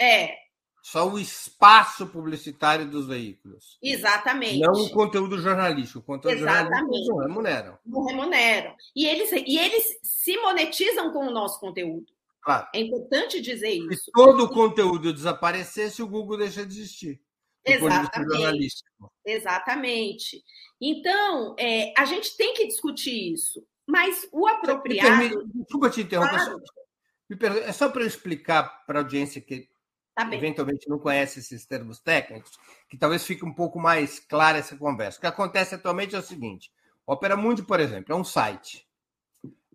[0.00, 0.34] É.
[0.82, 3.78] Só o espaço publicitário dos veículos.
[3.80, 4.58] Exatamente.
[4.58, 6.00] Não o conteúdo jornalístico.
[6.00, 6.76] O conteúdo Exatamente.
[6.76, 7.78] jornalístico não remuneram.
[7.86, 8.74] Não remuneram.
[8.96, 12.17] E eles, e eles se monetizam com o nosso conteúdo.
[12.42, 12.68] Claro.
[12.74, 14.04] É importante dizer isso.
[14.04, 17.20] Se todo o conteúdo desaparecesse, o Google deixa de existir.
[17.64, 18.84] Exatamente.
[19.24, 20.42] Exatamente.
[20.80, 23.62] Então, é, a gente tem que discutir isso.
[23.86, 25.46] Mas o apropriado.
[25.54, 26.36] Desculpa te interromper.
[26.36, 27.58] Claro.
[27.58, 29.68] É só para eu explicar para a audiência que
[30.14, 32.52] tá eventualmente não conhece esses termos técnicos,
[32.88, 35.18] que talvez fique um pouco mais clara essa conversa.
[35.18, 36.72] O que acontece atualmente é o seguinte:
[37.06, 38.87] o Opera Mundi, por exemplo, é um site.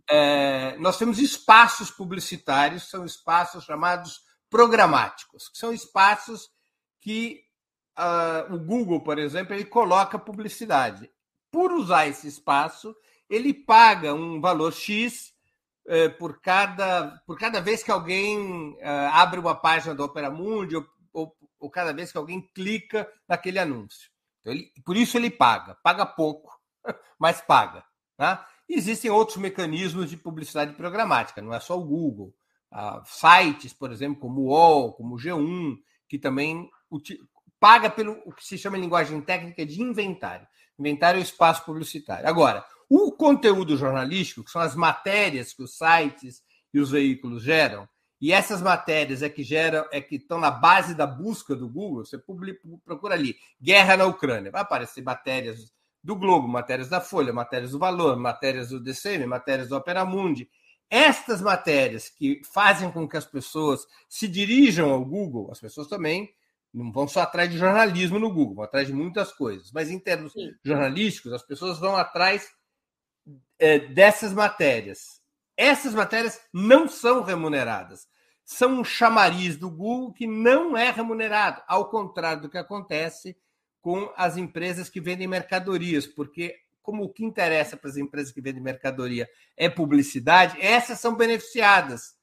[0.09, 6.49] É, nós temos espaços publicitários, são espaços chamados programáticos, que são espaços
[7.01, 7.43] que
[7.97, 11.09] uh, o Google, por exemplo, ele coloca publicidade.
[11.51, 12.95] Por usar esse espaço,
[13.29, 15.33] ele paga um valor X
[15.85, 20.75] é, por, cada, por cada vez que alguém é, abre uma página do Opera Mundi
[20.75, 24.09] ou, ou, ou, cada vez que alguém clica naquele anúncio.
[24.39, 25.75] Então, ele, por isso ele paga.
[25.83, 26.57] Paga pouco,
[27.19, 27.83] mas paga.
[28.15, 28.47] Tá?
[28.67, 32.33] Existem outros mecanismos de publicidade programática, não é só o Google.
[32.71, 36.69] Ah, sites, por exemplo, como o UOL, como o G1, que também
[37.59, 40.47] paga pelo o que se chama em linguagem técnica de inventário.
[40.77, 42.27] Inventário é o espaço publicitário.
[42.27, 46.41] Agora, o conteúdo jornalístico, que são as matérias que os sites
[46.73, 47.87] e os veículos geram,
[48.19, 52.05] e essas matérias é que geram, é que estão na base da busca do Google,
[52.05, 57.31] você publica, procura ali, guerra na Ucrânia, vai aparecer matérias do Globo, matérias da Folha,
[57.31, 60.49] matérias do Valor, matérias do DCM, matérias do Opera Mundi.
[60.89, 66.29] Estas matérias que fazem com que as pessoas se dirijam ao Google, as pessoas também
[66.73, 69.71] não vão só atrás de jornalismo no Google, vão atrás de muitas coisas.
[69.71, 70.51] Mas em termos Sim.
[70.63, 72.47] jornalísticos, as pessoas vão atrás
[73.57, 75.21] é, dessas matérias.
[75.55, 78.07] Essas matérias não são remuneradas.
[78.43, 83.37] São um chamariz do Google que não é remunerado, ao contrário do que acontece
[83.83, 88.41] com as empresas que vendem mercadorias, porque como o que interessa para as empresas que
[88.41, 92.15] vendem mercadoria é publicidade, essas são beneficiadas,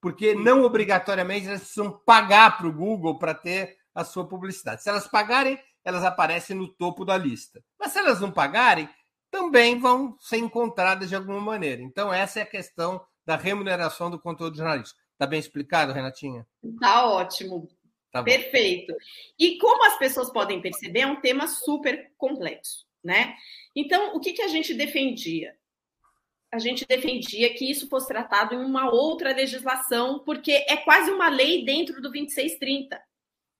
[0.00, 4.80] porque não obrigatoriamente elas precisam pagar para o Google para ter a sua publicidade.
[4.80, 7.60] Se elas pagarem, elas aparecem no topo da lista.
[7.76, 8.88] Mas se elas não pagarem,
[9.28, 11.82] também vão ser encontradas de alguma maneira.
[11.82, 15.00] Então, essa é a questão da remuneração do conteúdo jornalístico.
[15.14, 16.46] Está bem explicado, Renatinha?
[16.62, 17.68] Está ótimo.
[18.18, 18.94] Tá Perfeito.
[19.38, 23.34] E como as pessoas podem perceber, é um tema super complexo, né?
[23.74, 25.54] Então, o que, que a gente defendia?
[26.50, 31.28] A gente defendia que isso fosse tratado em uma outra legislação, porque é quase uma
[31.28, 32.98] lei dentro do 2630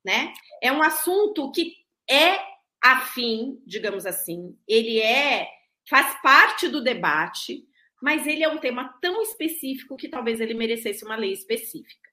[0.05, 0.33] né?
[0.63, 1.75] É um assunto que
[2.09, 2.39] é
[2.83, 5.49] afim, digamos assim, ele é
[5.89, 7.65] faz parte do debate,
[8.01, 12.08] mas ele é um tema tão específico que talvez ele merecesse uma lei específica.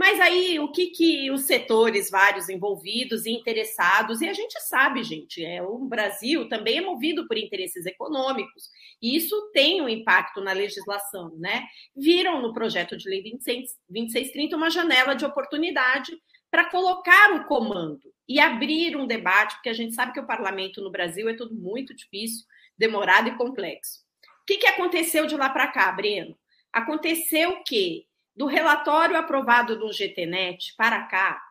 [0.00, 5.02] Mas aí o que, que os setores vários envolvidos e interessados, e a gente sabe,
[5.02, 8.70] gente, é o Brasil também é movido por interesses econômicos,
[9.02, 11.66] e isso tem um impacto na legislação, né?
[11.94, 16.16] Viram no projeto de lei 26, 2630 uma janela de oportunidade
[16.50, 20.80] para colocar o comando e abrir um debate, porque a gente sabe que o parlamento
[20.80, 22.46] no Brasil é tudo muito difícil,
[22.78, 24.00] demorado e complexo.
[24.40, 26.34] O que, que aconteceu de lá para cá, Breno?
[26.72, 28.06] Aconteceu que,
[28.40, 31.42] do relatório aprovado do GTNet para cá,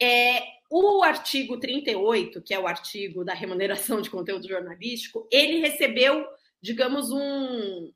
[0.00, 6.26] é, o artigo 38, que é o artigo da remuneração de conteúdo jornalístico, ele recebeu,
[6.62, 7.92] digamos, um.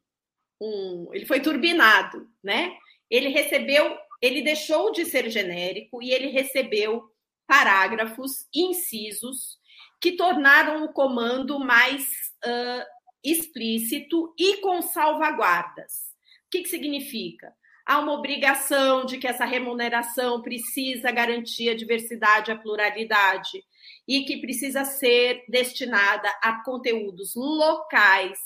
[0.60, 2.76] um ele foi turbinado, né?
[3.08, 7.10] Ele recebeu ele deixou de ser genérico e ele recebeu
[7.46, 9.58] parágrafos, incisos,
[9.98, 12.04] que tornaram o comando mais
[12.44, 12.84] uh,
[13.24, 16.12] explícito e com salvaguardas.
[16.46, 17.54] O que, que significa?
[17.86, 23.62] Há uma obrigação de que essa remuneração precisa garantir a diversidade, a pluralidade,
[24.08, 28.38] e que precisa ser destinada a conteúdos locais,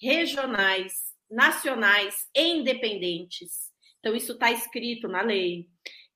[0.00, 0.92] regionais,
[1.30, 3.70] nacionais e independentes
[4.00, 5.66] então, isso está escrito na lei.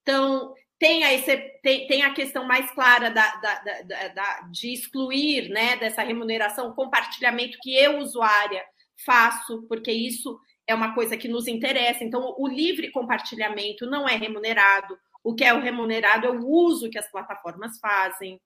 [0.02, 4.72] Então, tem a, esse, tem, tem a questão mais clara da, da, da, da, de
[4.72, 8.64] excluir né, dessa remuneração, compartilhamento que eu, usuária,
[9.04, 12.04] faço, porque isso é uma coisa que nos interessa.
[12.04, 14.98] Então, o livre compartilhamento não é remunerado.
[15.22, 18.40] O que é o remunerado é o uso que as plataformas fazem.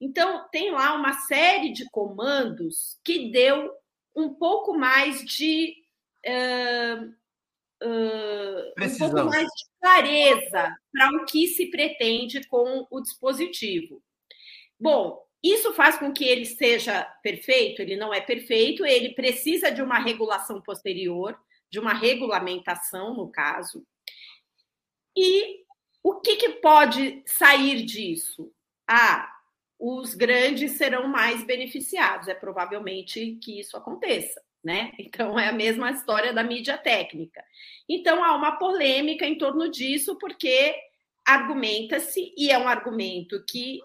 [0.00, 3.70] Então, tem lá uma série de comandos que deu
[4.16, 5.74] um pouco mais de.
[6.26, 7.14] Uh,
[7.84, 14.02] uh, um pouco mais de clareza para o que se pretende com o dispositivo.
[14.78, 17.82] Bom, isso faz com que ele seja perfeito?
[17.82, 21.36] Ele não é perfeito, ele precisa de uma regulação posterior,
[21.72, 23.84] de uma regulamentação, no caso.
[25.16, 25.64] E
[26.02, 28.52] o que, que pode sair disso?
[28.86, 29.28] Ah,
[29.78, 32.28] os grandes serão mais beneficiados.
[32.28, 34.92] É provavelmente que isso aconteça né?
[34.98, 37.44] Então é a mesma história da mídia técnica.
[37.88, 40.74] Então há uma polêmica em torno disso, porque
[41.24, 43.80] argumenta-se, e é um argumento que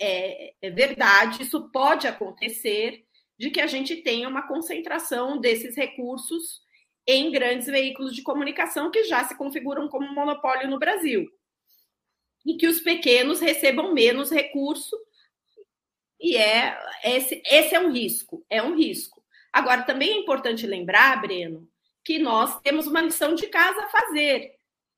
[0.00, 3.04] é, é, verdade, isso pode acontecer,
[3.38, 6.61] de que a gente tenha uma concentração desses recursos
[7.06, 11.28] em grandes veículos de comunicação que já se configuram como monopólio no Brasil.
[12.46, 14.96] E que os pequenos recebam menos recurso.
[16.20, 19.22] E é esse, esse é um risco, é um risco.
[19.52, 21.68] Agora, também é importante lembrar, Breno,
[22.04, 24.52] que nós temos uma lição de casa a fazer.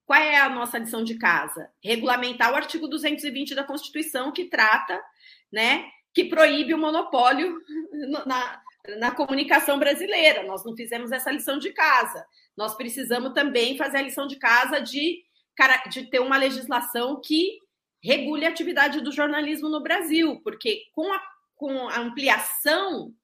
[0.06, 1.70] Qual é a nossa lição de casa?
[1.82, 5.02] Regulamentar o artigo 220 da Constituição, que trata,
[5.50, 7.58] né, que proíbe o monopólio
[8.26, 8.62] na,
[8.98, 10.42] na comunicação brasileira.
[10.42, 12.24] Nós não fizemos essa lição de casa.
[12.56, 15.22] Nós precisamos também fazer a lição de casa de,
[15.90, 17.58] de ter uma legislação que
[18.02, 21.22] regule a atividade do jornalismo no Brasil, porque com a,
[21.56, 23.14] com a ampliação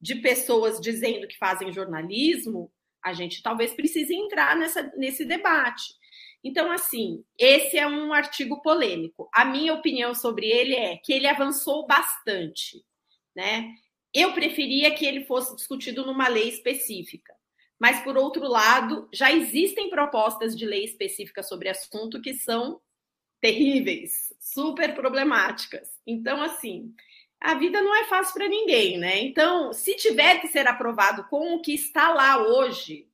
[0.00, 2.70] de pessoas dizendo que fazem jornalismo,
[3.04, 5.98] a gente talvez precise entrar nessa, nesse debate.
[6.42, 9.28] Então, assim, esse é um artigo polêmico.
[9.34, 12.84] A minha opinião sobre ele é que ele avançou bastante,
[13.34, 13.74] né?
[14.14, 17.34] Eu preferia que ele fosse discutido numa lei específica,
[17.78, 22.80] mas, por outro lado, já existem propostas de lei específica sobre assunto que são
[23.40, 25.88] terríveis, super problemáticas.
[26.06, 26.92] Então, assim,
[27.40, 29.20] a vida não é fácil para ninguém, né?
[29.20, 33.08] Então, se tiver que ser aprovado com o que está lá hoje,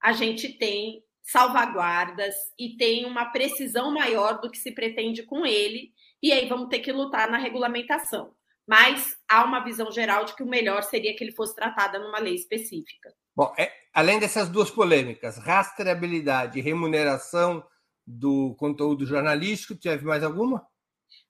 [0.00, 5.92] a gente tem salvaguardas e tem uma precisão maior do que se pretende com ele,
[6.22, 8.34] e aí vamos ter que lutar na regulamentação.
[8.68, 12.18] Mas há uma visão geral de que o melhor seria que ele fosse tratado numa
[12.18, 13.10] lei específica.
[13.34, 17.64] Bom, é, além dessas duas polêmicas, rastreabilidade e remuneração
[18.06, 20.66] do conteúdo jornalístico, teve mais alguma?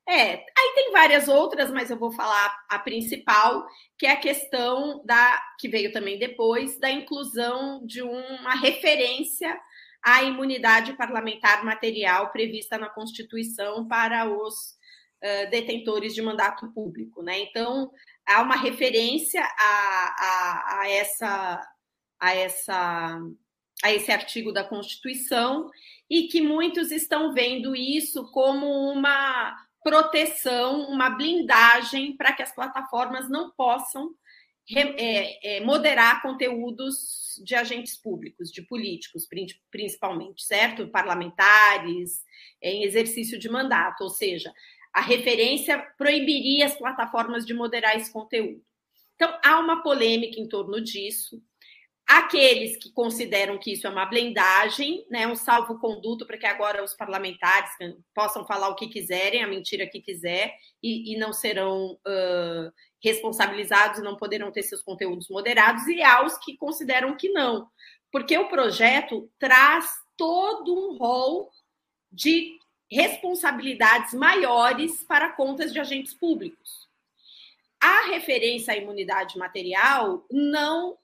[0.09, 3.67] É, aí tem várias outras, mas eu vou falar a principal,
[3.99, 9.55] que é a questão da que veio também depois da inclusão de uma referência
[10.03, 14.78] à imunidade parlamentar material prevista na Constituição para os
[15.51, 17.41] detentores de mandato público, né?
[17.41, 17.91] Então
[18.27, 21.61] há uma referência a, a, a essa
[22.21, 23.21] a essa
[23.83, 25.71] a esse artigo da Constituição
[26.11, 33.29] e que muitos estão vendo isso como uma proteção, uma blindagem para que as plataformas
[33.29, 34.15] não possam
[34.71, 39.27] é, é, moderar conteúdos de agentes públicos, de políticos,
[39.71, 40.89] principalmente, certo?
[40.89, 42.23] Parlamentares,
[42.61, 44.53] em exercício de mandato, ou seja,
[44.99, 48.61] a referência proibiria as plataformas de moderar esse conteúdo.
[49.15, 51.41] Então, há uma polêmica em torno disso.
[52.05, 56.95] Aqueles que consideram que isso é uma blindagem, né, um salvo-conduto para que agora os
[56.95, 57.71] parlamentares
[58.13, 64.01] possam falar o que quiserem, a mentira que quiser, e, e não serão uh, responsabilizados
[64.01, 67.69] e não poderão ter seus conteúdos moderados, e há os que consideram que não,
[68.11, 69.87] porque o projeto traz
[70.17, 71.53] todo um rol
[72.11, 72.58] de
[72.91, 76.89] responsabilidades maiores para contas de agentes públicos.
[77.81, 80.97] A referência à imunidade material não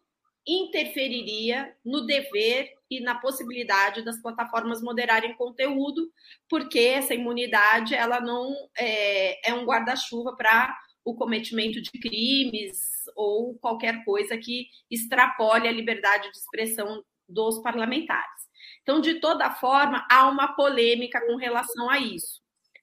[0.47, 6.11] interferiria no dever e na possibilidade das plataformas moderarem conteúdo,
[6.49, 12.79] porque essa imunidade ela não é, é um guarda-chuva para o cometimento de crimes
[13.15, 18.44] ou qualquer coisa que extrapole a liberdade de expressão dos parlamentares.
[18.85, 22.43] Então, de toda forma, há uma polêmica com relação a isso,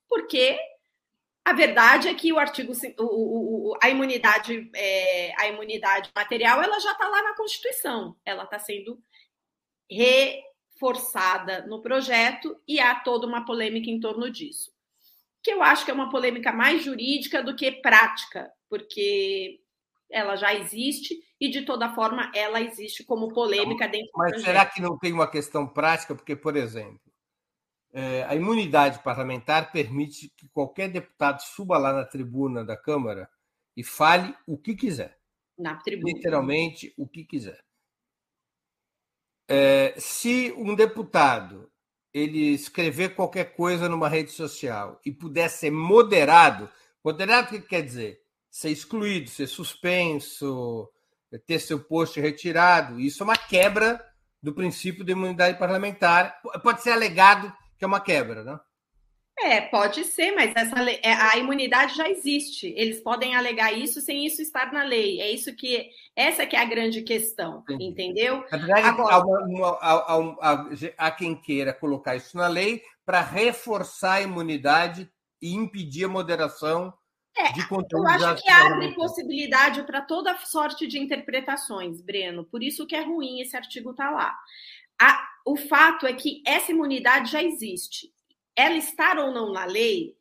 [0.10, 0.60] porque
[1.46, 6.80] a verdade é que o artigo, o, o, a imunidade, é, a imunidade material, ela
[6.80, 9.00] já está lá na Constituição, ela está sendo
[9.90, 14.72] reforçada no projeto e há toda uma polêmica em torno disso.
[15.44, 19.61] Que eu acho que é uma polêmica mais jurídica do que prática, porque
[20.12, 24.66] ela já existe e de toda forma ela existe como polêmica dentro Mas do será
[24.66, 26.14] que não tem uma questão prática?
[26.14, 27.12] Porque, por exemplo,
[27.94, 33.30] é, a imunidade parlamentar permite que qualquer deputado suba lá na tribuna da Câmara
[33.76, 35.18] e fale o que quiser.
[35.58, 36.14] Na tribuna.
[36.14, 37.60] Literalmente o que quiser.
[39.50, 41.70] É, se um deputado
[42.14, 46.70] ele escrever qualquer coisa numa rede social e puder ser moderado,
[47.04, 48.21] moderado o que quer dizer?
[48.52, 50.88] Ser excluído, ser suspenso,
[51.48, 53.00] ter seu posto retirado.
[53.00, 54.00] Isso é uma quebra
[54.44, 56.40] do princípio da imunidade parlamentar.
[56.62, 58.60] Pode ser alegado que é uma quebra, né?
[59.40, 62.68] É, pode ser, mas essa é, a imunidade já existe.
[62.78, 65.20] Eles podem alegar isso sem isso estar na lei.
[65.20, 67.86] É isso que essa que é a grande questão, Entendi.
[67.86, 68.46] entendeu?
[68.52, 73.22] Na verdade, Agora, há, uma, há, há, há, quem queira colocar isso na lei para
[73.22, 75.10] reforçar a imunidade
[75.42, 76.94] e impedir a moderação
[77.36, 78.08] é, de conteúdo.
[78.08, 82.46] Eu acho que abre possibilidade para toda sorte de interpretações, Breno.
[82.46, 84.40] Por isso que é ruim esse artigo estar tá lá.
[85.02, 88.12] A, o fato é que essa imunidade já existe.
[88.56, 90.16] Ela estar ou não na lei,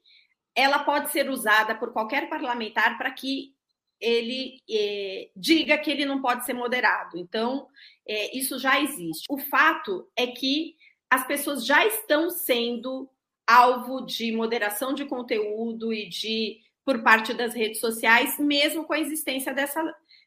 [0.55, 3.55] ela pode ser usada por qualquer parlamentar para que
[4.01, 7.19] ele é, diga que ele não pode ser moderado.
[7.19, 7.67] Então,
[8.07, 9.25] é, isso já existe.
[9.29, 10.75] O fato é que
[11.11, 13.11] as pessoas já estão sendo
[13.47, 18.99] alvo de moderação de conteúdo e de por parte das redes sociais, mesmo com a
[18.99, 19.81] existência dessa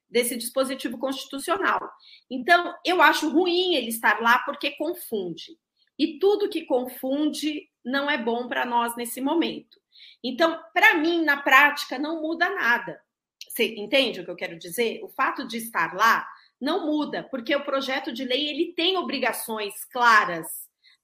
[0.09, 1.91] desse dispositivo constitucional.
[2.29, 5.57] Então, eu acho ruim ele estar lá porque confunde.
[5.99, 9.77] E tudo que confunde não é bom para nós nesse momento.
[10.23, 13.01] Então, para mim, na prática, não muda nada.
[13.49, 15.03] Você entende o que eu quero dizer?
[15.03, 16.25] O fato de estar lá
[16.61, 20.47] não muda, porque o projeto de lei ele tem obrigações claras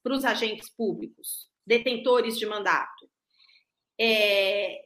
[0.01, 3.09] para os agentes públicos, detentores de mandato.
[3.99, 4.85] É,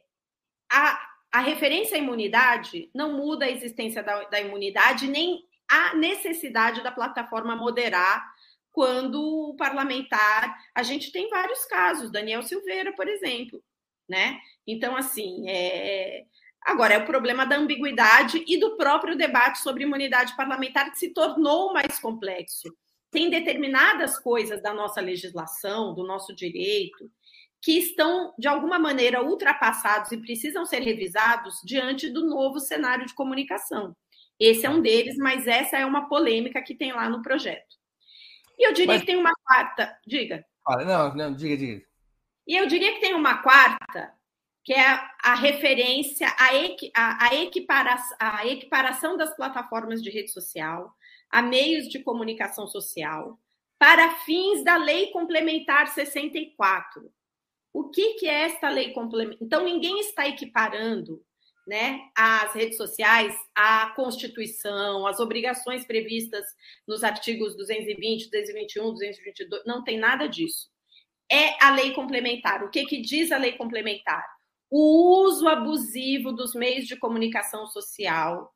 [0.74, 1.00] a,
[1.32, 6.90] a referência à imunidade não muda a existência da, da imunidade, nem a necessidade da
[6.90, 8.24] plataforma moderar
[8.72, 10.56] quando o parlamentar.
[10.74, 13.62] A gente tem vários casos, Daniel Silveira, por exemplo,
[14.08, 14.38] né?
[14.66, 16.24] Então, assim, é,
[16.64, 21.12] Agora, é o problema da ambiguidade e do próprio debate sobre imunidade parlamentar, que se
[21.12, 22.74] tornou mais complexo.
[23.10, 27.10] Tem determinadas coisas da nossa legislação, do nosso direito,
[27.64, 33.14] que estão, de alguma maneira, ultrapassados e precisam ser revisados diante do novo cenário de
[33.14, 33.96] comunicação.
[34.38, 37.74] Esse é um deles, mas essa é uma polêmica que tem lá no projeto.
[38.58, 39.00] E eu diria mas...
[39.00, 39.98] que tem uma quarta.
[40.06, 40.44] Diga.
[40.84, 41.82] Não, não, diga, diga.
[42.46, 44.12] E eu diria que tem uma quarta,
[44.62, 50.30] que é a referência à, equi, a, a, equiparação, a equiparação das plataformas de rede
[50.30, 50.94] social
[51.30, 53.40] a meios de comunicação social
[53.78, 57.10] para fins da Lei Complementar 64.
[57.74, 59.38] O que, que é esta lei complementar?
[59.42, 61.22] Então, ninguém está equiparando
[61.66, 66.44] né, as redes sociais à Constituição, as obrigações previstas
[66.88, 70.72] nos artigos 220, 221, 222, não tem nada disso
[71.30, 72.62] é a lei complementar.
[72.62, 74.24] O que, que diz a lei complementar?
[74.70, 78.52] O uso abusivo dos meios de comunicação social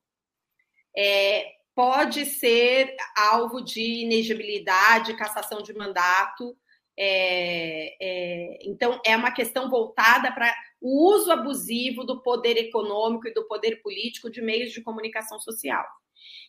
[0.96, 6.56] é, pode ser alvo de inegibilidade, cassação de mandato.
[7.01, 13.32] É, é, então, é uma questão voltada para o uso abusivo do poder econômico e
[13.32, 15.86] do poder político de meios de comunicação social.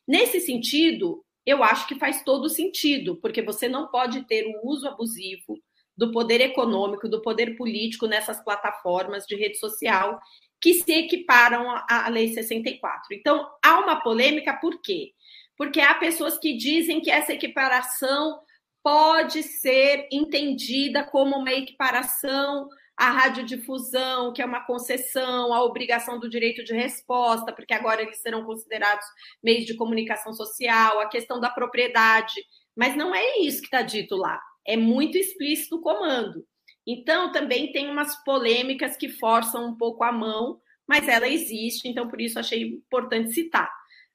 [0.07, 4.87] Nesse sentido, eu acho que faz todo sentido, porque você não pode ter o uso
[4.87, 5.61] abusivo
[5.95, 10.19] do poder econômico, do poder político nessas plataformas de rede social
[10.59, 13.13] que se equiparam à Lei 64.
[13.13, 15.11] Então, há uma polêmica, por quê?
[15.55, 18.39] Porque há pessoas que dizem que essa equiparação
[18.83, 22.67] pode ser entendida como uma equiparação
[22.97, 28.21] à radiodifusão, que é uma concessão, à obrigação do direito de resposta, porque agora eles
[28.21, 29.05] serão considerados
[29.43, 32.35] meios de comunicação social, a questão da propriedade.
[32.75, 36.45] Mas não é isso que está dito lá é muito explícito o comando.
[36.85, 42.07] Então, também tem umas polêmicas que forçam um pouco a mão, mas ela existe, então
[42.07, 43.67] por isso achei importante citar.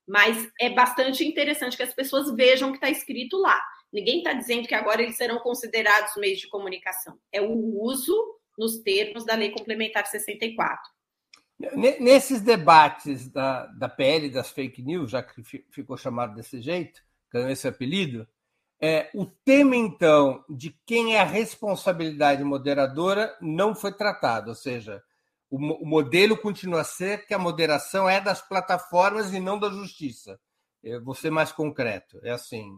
[0.07, 3.61] Mas é bastante interessante que as pessoas vejam o que está escrito lá.
[3.95, 7.17] Ninguém está dizendo que agora eles serão considerados meios de comunicação.
[7.31, 8.13] É o uso
[8.59, 10.93] nos termos da Lei Complementar 64.
[12.01, 15.41] Nesses debates da, da PL das fake news, já que
[15.71, 17.01] ficou chamado desse jeito,
[17.33, 18.27] ganhou esse apelido,
[18.81, 25.01] é, o tema, então, de quem é a responsabilidade moderadora não foi tratado, ou seja,
[25.49, 29.71] o, o modelo continua a ser que a moderação é das plataformas e não da
[29.71, 30.39] justiça.
[30.83, 32.19] Eu vou ser mais concreto.
[32.25, 32.77] É assim: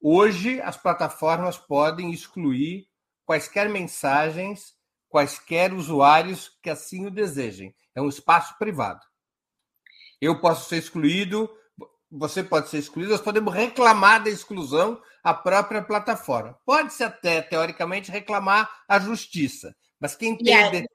[0.00, 2.86] hoje as plataformas podem excluir
[3.24, 4.74] quaisquer mensagens,
[5.08, 7.74] quaisquer usuários que assim o desejem.
[7.94, 9.04] É um espaço privado.
[10.20, 11.48] Eu posso ser excluído
[12.10, 16.58] você pode ser excluído, nós podemos reclamar da exclusão à própria plataforma.
[16.64, 20.80] Pode-se até, teoricamente, reclamar à justiça, mas quem tem, yeah.
[20.80, 20.88] de...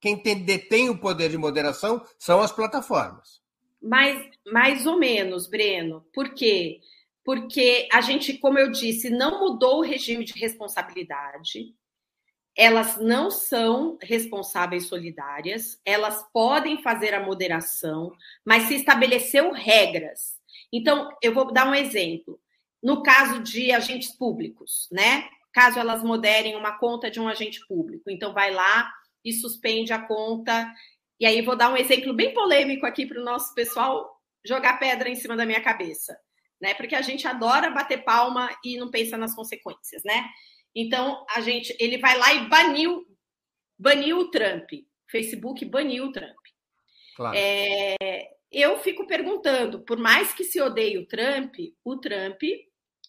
[0.00, 3.40] quem tem, detém o poder de moderação são as plataformas.
[3.82, 6.06] Mais, mais ou menos, Breno.
[6.12, 6.80] Por quê?
[7.24, 11.74] Porque a gente, como eu disse, não mudou o regime de responsabilidade
[12.56, 18.12] elas não são responsáveis solidárias, elas podem fazer a moderação,
[18.44, 20.38] mas se estabeleceu regras.
[20.72, 22.40] Então, eu vou dar um exemplo.
[22.82, 25.28] No caso de agentes públicos, né?
[25.52, 28.90] Caso elas moderem uma conta de um agente público, então vai lá
[29.24, 30.70] e suspende a conta.
[31.18, 35.08] E aí vou dar um exemplo bem polêmico aqui para o nosso pessoal jogar pedra
[35.08, 36.16] em cima da minha cabeça,
[36.60, 36.74] né?
[36.74, 40.28] Porque a gente adora bater palma e não pensa nas consequências, né?
[40.74, 43.06] Então, a gente, ele vai lá e baniu,
[43.78, 44.70] baniu o Trump.
[45.10, 46.36] Facebook baniu o Trump.
[47.16, 47.36] Claro.
[47.36, 47.96] É,
[48.50, 51.54] eu fico perguntando, por mais que se odeie o Trump,
[51.84, 52.42] o Trump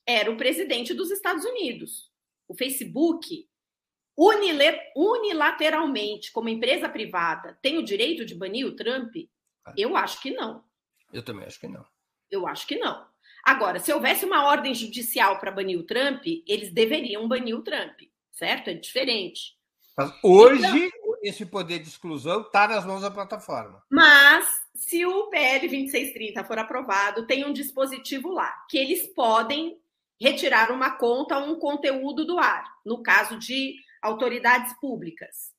[0.06, 2.12] era o presidente dos Estados Unidos.
[2.48, 3.48] O Facebook,
[4.96, 9.14] unilateralmente, como empresa privada, tem o direito de banir o Trump?
[9.78, 10.64] Eu acho que não.
[11.14, 11.86] Eu também acho que não.
[12.30, 13.11] Eu acho que não.
[13.44, 18.00] Agora, se houvesse uma ordem judicial para banir o Trump, eles deveriam banir o Trump,
[18.32, 18.70] certo?
[18.70, 19.56] É diferente.
[19.98, 23.84] Mas hoje, então, esse poder de exclusão está nas mãos da plataforma.
[23.90, 29.78] Mas, se o PL 2630 for aprovado, tem um dispositivo lá que eles podem
[30.20, 35.52] retirar uma conta ou um conteúdo do ar, no caso de autoridades públicas.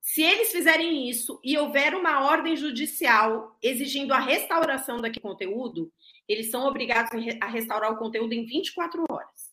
[0.00, 5.92] Se eles fizerem isso e houver uma ordem judicial exigindo a restauração daquele conteúdo,
[6.28, 7.10] eles são obrigados
[7.40, 9.50] a restaurar o conteúdo em 24 horas.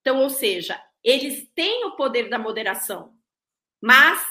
[0.00, 3.14] Então, ou seja, eles têm o poder da moderação,
[3.80, 4.24] mas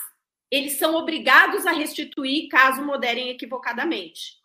[0.49, 4.41] eles são obrigados a restituir caso moderem equivocadamente.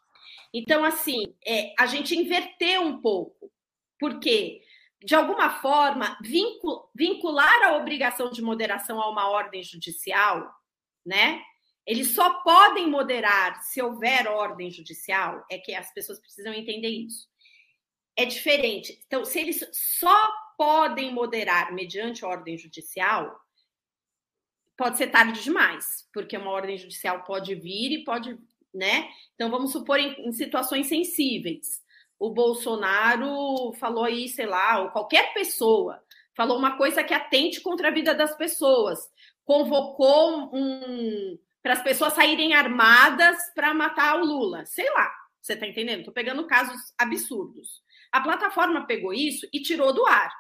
[0.53, 3.51] Então, assim, é, a gente inverteu um pouco,
[3.99, 4.62] porque,
[5.05, 6.17] de alguma forma,
[6.95, 10.49] vincular a obrigação de moderação a uma ordem judicial,
[11.05, 11.43] né?
[11.87, 17.28] Eles só podem moderar se houver ordem judicial, é que as pessoas precisam entender isso.
[18.16, 19.01] É diferente.
[19.07, 20.28] Então, se eles só
[20.59, 23.39] podem moderar mediante ordem judicial,
[24.76, 28.37] pode ser tarde demais, porque uma ordem judicial pode vir e pode,
[28.74, 29.09] né?
[29.34, 31.84] Então, vamos supor em, em situações sensíveis.
[32.18, 36.03] O Bolsonaro falou aí, sei lá, ou qualquer pessoa
[36.37, 39.01] falou uma coisa que atente contra a vida das pessoas,
[39.45, 45.12] convocou um para as pessoas saírem armadas para matar o Lula, sei lá.
[45.43, 45.99] Você está entendendo?
[45.99, 47.83] Estou pegando casos absurdos.
[48.12, 50.31] A plataforma pegou isso e tirou do ar.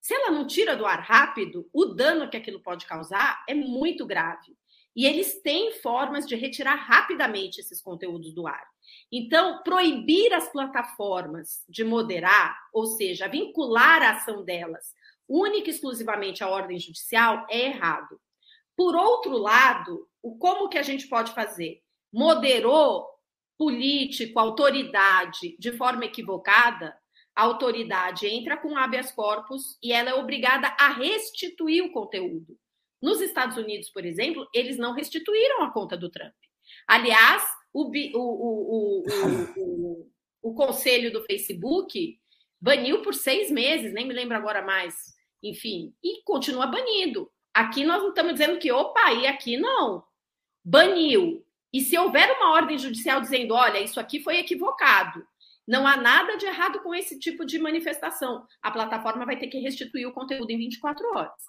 [0.00, 4.04] Se ela não tira do ar rápido, o dano que aquilo pode causar é muito
[4.04, 4.58] grave.
[4.96, 8.66] E eles têm formas de retirar rapidamente esses conteúdos do ar.
[9.12, 14.96] Então, proibir as plataformas de moderar, ou seja, vincular a ação delas
[15.28, 18.18] única e exclusivamente à ordem judicial, é errado.
[18.78, 21.82] Por outro lado, o como que a gente pode fazer?
[22.12, 23.08] Moderou
[23.58, 26.96] político, autoridade de forma equivocada,
[27.34, 32.56] a autoridade entra com habeas corpus e ela é obrigada a restituir o conteúdo.
[33.02, 36.34] Nos Estados Unidos, por exemplo, eles não restituíram a conta do Trump.
[36.86, 39.02] Aliás, o, o,
[39.56, 40.08] o,
[40.40, 42.16] o, conselho do Facebook
[42.60, 44.94] baniu por seis meses, nem me lembro agora mais.
[45.42, 47.28] Enfim, e continua banido.
[47.58, 50.04] Aqui nós não estamos dizendo que, opa, e aqui não.
[50.64, 51.44] Baniu.
[51.72, 55.26] E se houver uma ordem judicial dizendo, olha, isso aqui foi equivocado,
[55.66, 58.46] não há nada de errado com esse tipo de manifestação.
[58.62, 61.42] A plataforma vai ter que restituir o conteúdo em 24 horas.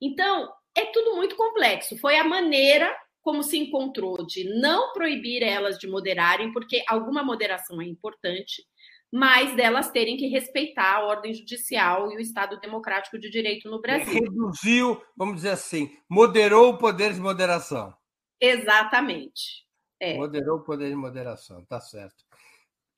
[0.00, 1.98] Então, é tudo muito complexo.
[1.98, 2.90] Foi a maneira
[3.20, 8.64] como se encontrou de não proibir elas de moderarem, porque alguma moderação é importante,
[9.12, 13.78] mas delas terem que respeitar a ordem judicial e o Estado democrático de direito no
[13.78, 14.14] Brasil.
[14.14, 17.94] Reduziu, vamos dizer assim, moderou o poder de moderação.
[18.40, 19.66] Exatamente.
[20.00, 20.16] É.
[20.16, 22.24] Moderou o poder de moderação, tá certo.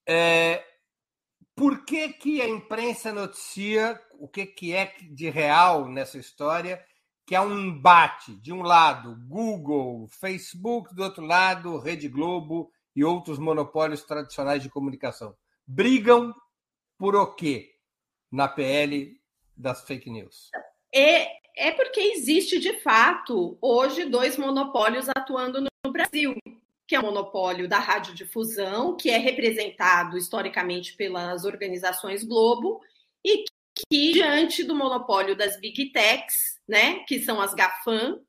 [0.08, 0.64] É,
[1.56, 6.84] por que, que a imprensa noticia o que, que é de real nessa história?
[7.26, 13.02] Que há um embate, de um lado, Google, Facebook, do outro lado, Rede Globo e
[13.02, 15.34] outros monopólios tradicionais de comunicação.
[15.66, 16.34] Brigam
[16.98, 17.74] por o quê
[18.30, 19.20] na PL
[19.56, 20.50] das fake news?
[20.92, 26.34] É, é porque existe, de fato, hoje, dois monopólios atuando no Brasil
[26.86, 32.80] que é o monopólio da radiodifusão, que é representado historicamente pelas organizações Globo,
[33.24, 33.44] e
[33.74, 38.20] que, diante do monopólio das Big Techs, né, que são as GAFAM,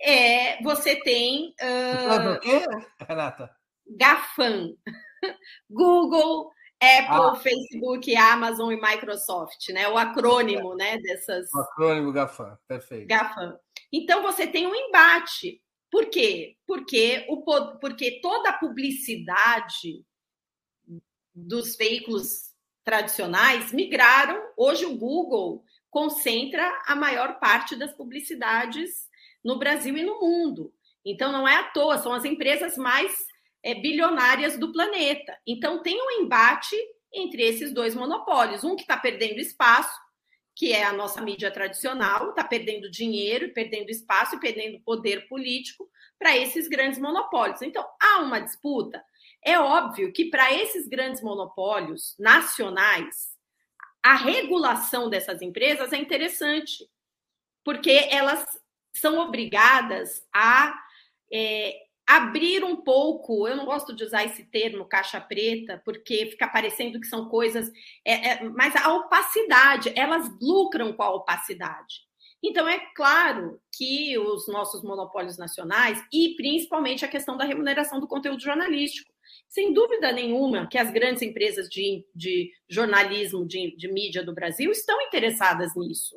[0.00, 1.54] é, você tem.
[1.60, 3.50] Uh, Renata?
[3.86, 4.74] GAFAM.
[5.70, 6.50] Google,
[6.80, 7.34] Apple, ah.
[7.36, 9.88] Facebook, Amazon e Microsoft, né?
[9.88, 10.98] O acrônimo, né?
[10.98, 11.52] Dessas.
[11.52, 13.08] O acrônimo GAFAM, perfeito.
[13.08, 13.58] GAFAM.
[13.92, 15.62] Então você tem um embate
[15.94, 16.56] por quê?
[16.66, 17.44] Porque, o,
[17.78, 20.04] porque toda a publicidade
[21.32, 22.52] dos veículos
[22.82, 24.42] tradicionais migraram.
[24.56, 29.08] Hoje, o Google concentra a maior parte das publicidades
[29.44, 30.74] no Brasil e no mundo.
[31.04, 33.24] Então, não é à toa, são as empresas mais
[33.64, 35.36] é, bilionárias do planeta.
[35.46, 36.76] Então, tem um embate
[37.12, 39.98] entre esses dois monopólios: um que está perdendo espaço,
[40.54, 45.88] que é a nossa mídia tradicional, está perdendo dinheiro, perdendo espaço e perdendo poder político
[46.18, 47.62] para esses grandes monopólios.
[47.62, 49.02] Então, há uma disputa.
[49.42, 53.34] É óbvio que para esses grandes monopólios nacionais,
[54.02, 56.88] a regulação dessas empresas é interessante,
[57.64, 58.44] porque elas
[58.92, 60.78] são obrigadas a
[61.32, 66.46] é, abrir um pouco, eu não gosto de usar esse termo caixa preta, porque fica
[66.46, 67.70] parecendo que são coisas,
[68.04, 72.02] é, é, mas a opacidade, elas lucram com a opacidade.
[72.42, 78.06] Então, é claro que os nossos monopólios nacionais, e principalmente a questão da remuneração do
[78.06, 79.10] conteúdo jornalístico,
[79.48, 84.70] sem dúvida nenhuma que as grandes empresas de, de jornalismo, de, de mídia do Brasil
[84.70, 86.16] estão interessadas nisso,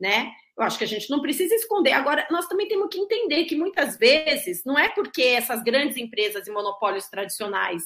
[0.00, 0.32] né?
[0.58, 1.92] Eu acho que a gente não precisa esconder.
[1.92, 6.48] Agora, nós também temos que entender que muitas vezes não é porque essas grandes empresas
[6.48, 7.84] e monopólios tradicionais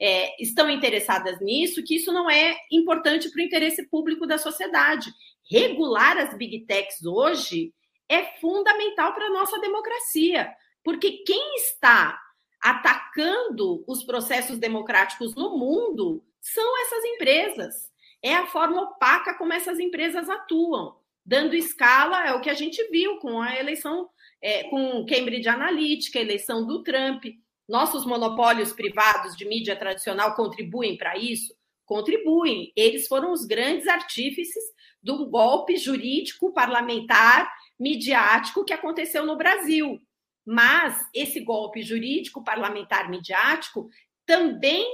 [0.00, 5.10] é, estão interessadas nisso que isso não é importante para o interesse público da sociedade.
[5.50, 7.74] Regular as big techs hoje
[8.08, 10.50] é fundamental para a nossa democracia,
[10.82, 12.18] porque quem está
[12.62, 17.74] atacando os processos democráticos no mundo são essas empresas.
[18.22, 20.95] É a forma opaca como essas empresas atuam
[21.26, 24.08] dando escala, é o que a gente viu com a eleição,
[24.40, 27.24] é, com Cambridge Analytica, a eleição do Trump.
[27.68, 31.52] Nossos monopólios privados de mídia tradicional contribuem para isso?
[31.84, 32.72] Contribuem.
[32.76, 34.62] Eles foram os grandes artífices
[35.02, 40.00] do golpe jurídico, parlamentar, midiático que aconteceu no Brasil.
[40.46, 43.88] Mas esse golpe jurídico, parlamentar, midiático
[44.24, 44.86] também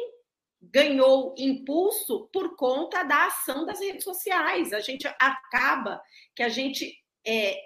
[0.63, 4.73] ganhou impulso por conta da ação das redes sociais.
[4.73, 6.01] A gente acaba
[6.37, 6.95] que a gente
[7.27, 7.59] é,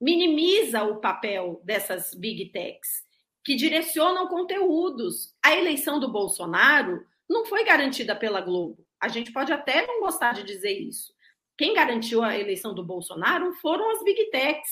[0.00, 3.04] minimiza o papel dessas big techs
[3.44, 5.34] que direcionam conteúdos.
[5.42, 8.86] A eleição do Bolsonaro não foi garantida pela Globo.
[9.00, 11.12] A gente pode até não gostar de dizer isso.
[11.58, 14.70] Quem garantiu a eleição do Bolsonaro foram as big techs,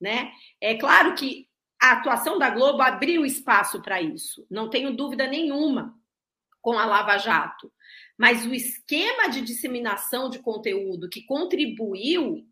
[0.00, 0.32] né?
[0.60, 1.48] É claro que
[1.80, 5.94] a atuação da Globo abriu espaço para isso, não tenho dúvida nenhuma
[6.66, 7.72] com a Lava Jato.
[8.18, 12.44] Mas o esquema de disseminação de conteúdo que contribuiu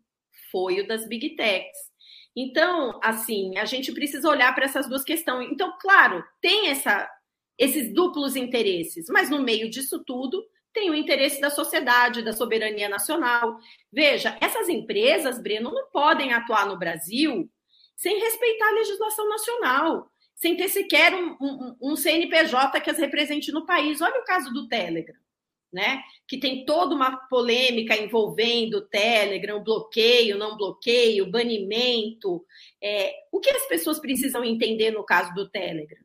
[0.49, 1.77] foi o das big techs.
[2.33, 5.51] Então, assim, a gente precisa olhar para essas duas questões.
[5.51, 7.11] Então, claro, tem essa,
[7.59, 10.41] esses duplos interesses, mas no meio disso tudo
[10.71, 13.57] tem o interesse da sociedade, da soberania nacional.
[13.91, 17.51] Veja, essas empresas, Breno, não podem atuar no Brasil
[17.97, 23.51] sem respeitar a legislação nacional, sem ter sequer um, um, um CNPJ que as represente
[23.51, 24.01] no país.
[24.01, 25.15] Olha o caso do Telegram,
[25.71, 26.01] né?
[26.27, 32.45] Que tem toda uma polêmica envolvendo o Telegram, bloqueio, não bloqueio, banimento.
[32.83, 36.03] É, o que as pessoas precisam entender no caso do Telegram?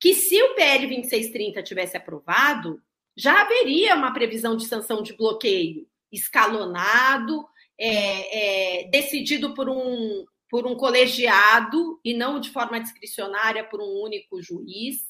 [0.00, 2.80] Que se o PL 2630 tivesse aprovado,
[3.16, 7.46] já haveria uma previsão de sanção de bloqueio escalonado,
[7.78, 14.02] é, é, decidido por um, por um colegiado e não de forma discricionária por um
[14.02, 15.08] único juiz,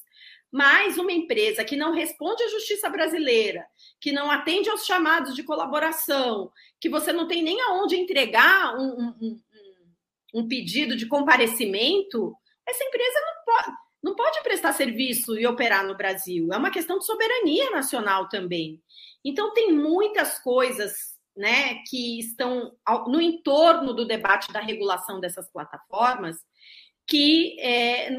[0.51, 3.65] mas uma empresa que não responde à justiça brasileira,
[3.99, 9.13] que não atende aos chamados de colaboração, que você não tem nem aonde entregar um,
[9.21, 9.41] um,
[10.33, 12.35] um, pedido de comparecimento,
[12.67, 16.51] essa empresa não pode, não pode prestar serviço e operar no Brasil.
[16.51, 18.81] É uma questão de soberania nacional também.
[19.23, 22.75] Então, tem muitas coisas né, que estão
[23.07, 26.37] no entorno do debate da regulação dessas plataformas
[27.07, 28.09] que, é,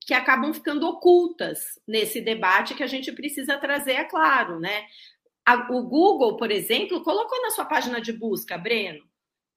[0.00, 4.60] que acabam ficando ocultas nesse debate que a gente precisa trazer, é claro.
[4.60, 4.86] Né?
[5.44, 9.04] A, o Google, por exemplo, colocou na sua página de busca, Breno,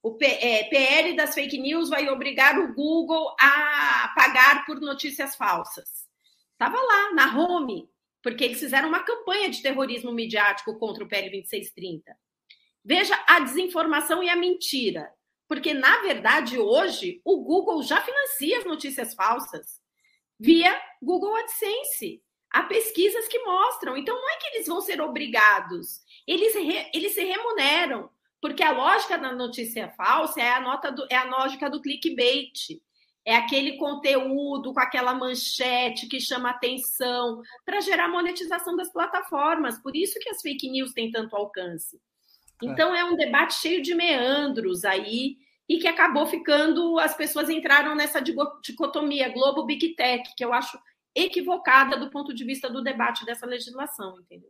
[0.02, 5.36] o P, é, PL das fake news vai obrigar o Google a pagar por notícias
[5.36, 6.08] falsas.
[6.54, 7.90] Estava lá, na home,
[8.22, 12.16] porque eles fizeram uma campanha de terrorismo midiático contra o PL 2630.
[12.88, 15.12] Veja a desinformação e a mentira.
[15.46, 19.82] Porque, na verdade, hoje, o Google já financia as notícias falsas
[20.40, 22.24] via Google AdSense.
[22.50, 23.98] Há pesquisas que mostram.
[23.98, 28.10] Então, não é que eles vão ser obrigados, eles, re, eles se remuneram.
[28.40, 32.80] Porque a lógica da notícia falsa é a, nota do, é a lógica do clickbait.
[33.26, 39.78] É aquele conteúdo com aquela manchete que chama atenção para gerar monetização das plataformas.
[39.78, 42.00] Por isso que as fake news têm tanto alcance.
[42.64, 42.66] É.
[42.66, 45.38] Então é um debate cheio de meandros aí
[45.70, 50.80] e que acabou ficando, as pessoas entraram nessa dicotomia Globo Big Tech, que eu acho
[51.14, 54.50] equivocada do ponto de vista do debate dessa legislação, entendeu?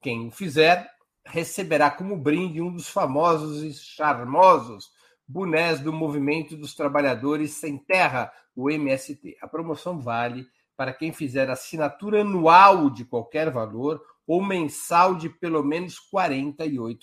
[0.01, 0.89] Quem o fizer
[1.25, 4.91] receberá como brinde um dos famosos e charmosos
[5.27, 9.37] bonés do Movimento dos Trabalhadores Sem Terra, o MST.
[9.43, 10.47] A promoção vale
[10.77, 16.55] para quem fizer assinatura anual de qualquer valor ou mensal de pelo menos R$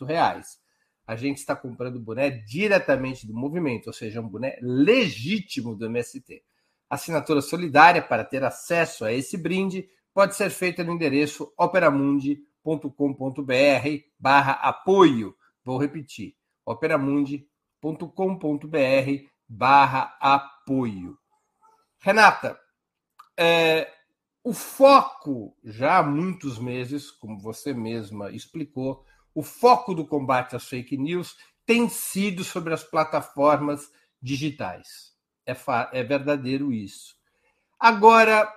[0.05, 0.59] reais.
[1.07, 6.43] A gente está comprando boné diretamente do movimento, ou seja, um boné legítimo do MST.
[6.87, 12.43] Assinatura solidária para ter acesso a esse brinde pode ser feita no endereço operamundi.com.br
[14.19, 15.35] barra apoio.
[15.63, 17.47] Vou repetir, operamundi.com.br
[19.49, 21.17] barra apoio.
[21.99, 22.59] Renata,
[23.35, 23.91] é,
[24.45, 30.67] o foco, já há muitos meses, como você mesma explicou, o foco do combate às
[30.69, 31.35] fake news
[31.65, 33.91] tem sido sobre as plataformas
[34.21, 35.15] digitais.
[35.47, 35.57] É,
[35.93, 37.15] é verdadeiro isso.
[37.79, 38.47] Agora,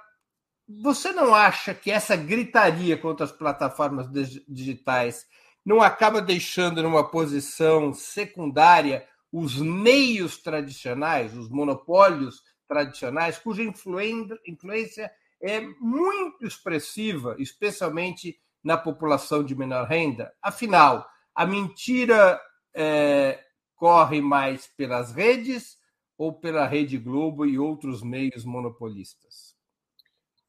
[0.69, 4.07] você não acha que essa gritaria contra as plataformas
[4.47, 5.27] digitais
[5.65, 15.11] não acaba deixando numa posição secundária os meios tradicionais, os monopólios tradicionais, cuja influência
[15.41, 20.33] é muito expressiva, especialmente na população de menor renda?
[20.43, 22.41] Afinal, a mentira
[22.75, 23.45] é,
[23.77, 25.79] corre mais pelas redes
[26.17, 29.57] ou pela Rede Globo e outros meios monopolistas?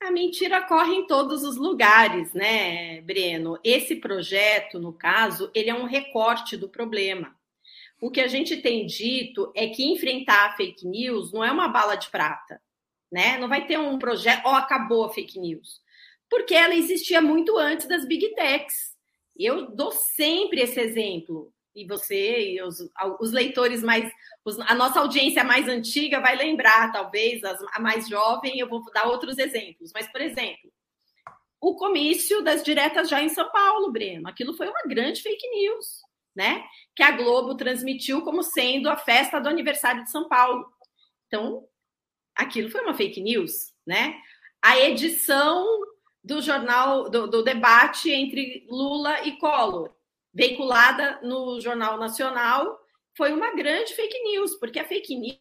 [0.02, 3.60] A mentira corre em todos os lugares, né, Breno?
[3.64, 7.36] Esse projeto, no caso, ele é um recorte do problema.
[8.02, 11.68] O que a gente tem dito é que enfrentar a fake news não é uma
[11.68, 12.62] bala de prata,
[13.12, 13.38] né?
[13.38, 15.82] Não vai ter um projeto, ó, oh, acabou a fake news.
[16.30, 18.96] Porque ela existia muito antes das big techs.
[19.38, 22.78] Eu dou sempre esse exemplo e você e os,
[23.20, 24.12] os leitores mais,
[24.44, 28.84] os, a nossa audiência mais antiga vai lembrar, talvez, as, a mais jovem, eu vou
[28.92, 29.92] dar outros exemplos.
[29.94, 30.72] Mas, por exemplo,
[31.62, 36.02] o comício das diretas já em São Paulo, Breno, aquilo foi uma grande fake news,
[36.36, 36.64] né?
[36.96, 40.66] Que a Globo transmitiu como sendo a festa do aniversário de São Paulo.
[41.28, 41.64] Então,
[42.36, 44.20] aquilo foi uma fake news, né?
[44.62, 45.66] A edição
[46.24, 49.94] do jornal, do, do debate entre Lula e Collor
[50.34, 52.80] veiculada no Jornal Nacional,
[53.16, 55.40] foi uma grande fake news, porque a fake news.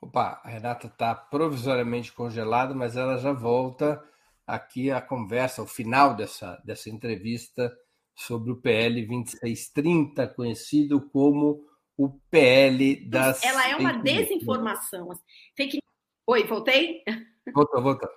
[0.00, 4.04] Opa, a Renata está provisoriamente congelada, mas ela já volta
[4.46, 7.74] aqui à conversa, ao final dessa, dessa entrevista
[8.14, 13.42] sobre o PL 2630, conhecido como o PL das.
[13.42, 15.08] Ela é uma desinformação.
[15.56, 15.78] Fake
[16.26, 17.02] Oi, voltei?
[17.54, 18.08] Voltou, voltou.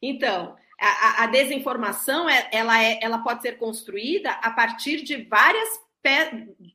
[0.00, 5.68] Então, a, a desinformação é, ela, é, ela pode ser construída a partir de várias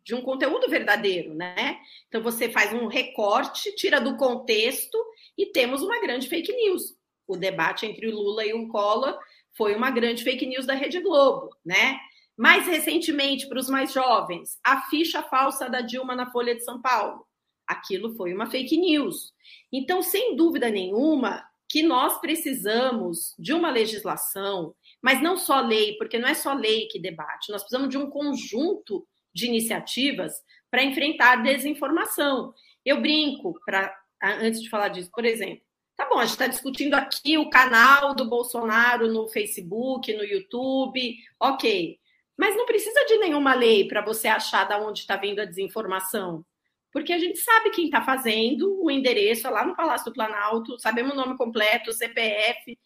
[0.03, 1.79] de um conteúdo verdadeiro, né?
[2.09, 4.97] Então você faz um recorte, tira do contexto
[5.37, 6.93] e temos uma grande fake news.
[7.25, 9.17] O debate entre o Lula e o Collor
[9.53, 11.97] foi uma grande fake news da Rede Globo, né?
[12.41, 16.81] Mais recentemente, para os mais jovens, a ficha falsa da Dilma na Folha de São
[16.81, 17.23] Paulo.
[17.67, 19.31] Aquilo foi uma fake news.
[19.71, 26.17] Então, sem dúvida nenhuma, que nós precisamos de uma legislação, mas não só lei, porque
[26.17, 30.33] não é só lei que debate, nós precisamos de um conjunto de iniciativas
[30.71, 32.55] para enfrentar a desinformação.
[32.83, 35.63] Eu brinco, para antes de falar disso, por exemplo,
[35.95, 41.15] tá bom, a gente está discutindo aqui o canal do Bolsonaro no Facebook, no YouTube,
[41.39, 42.00] ok.
[42.37, 46.45] Mas não precisa de nenhuma lei para você achar de onde está vindo a desinformação
[46.91, 50.77] porque a gente sabe quem está fazendo, o endereço é lá no Palácio do Planalto,
[50.79, 52.77] sabemos o nome completo, o CPF.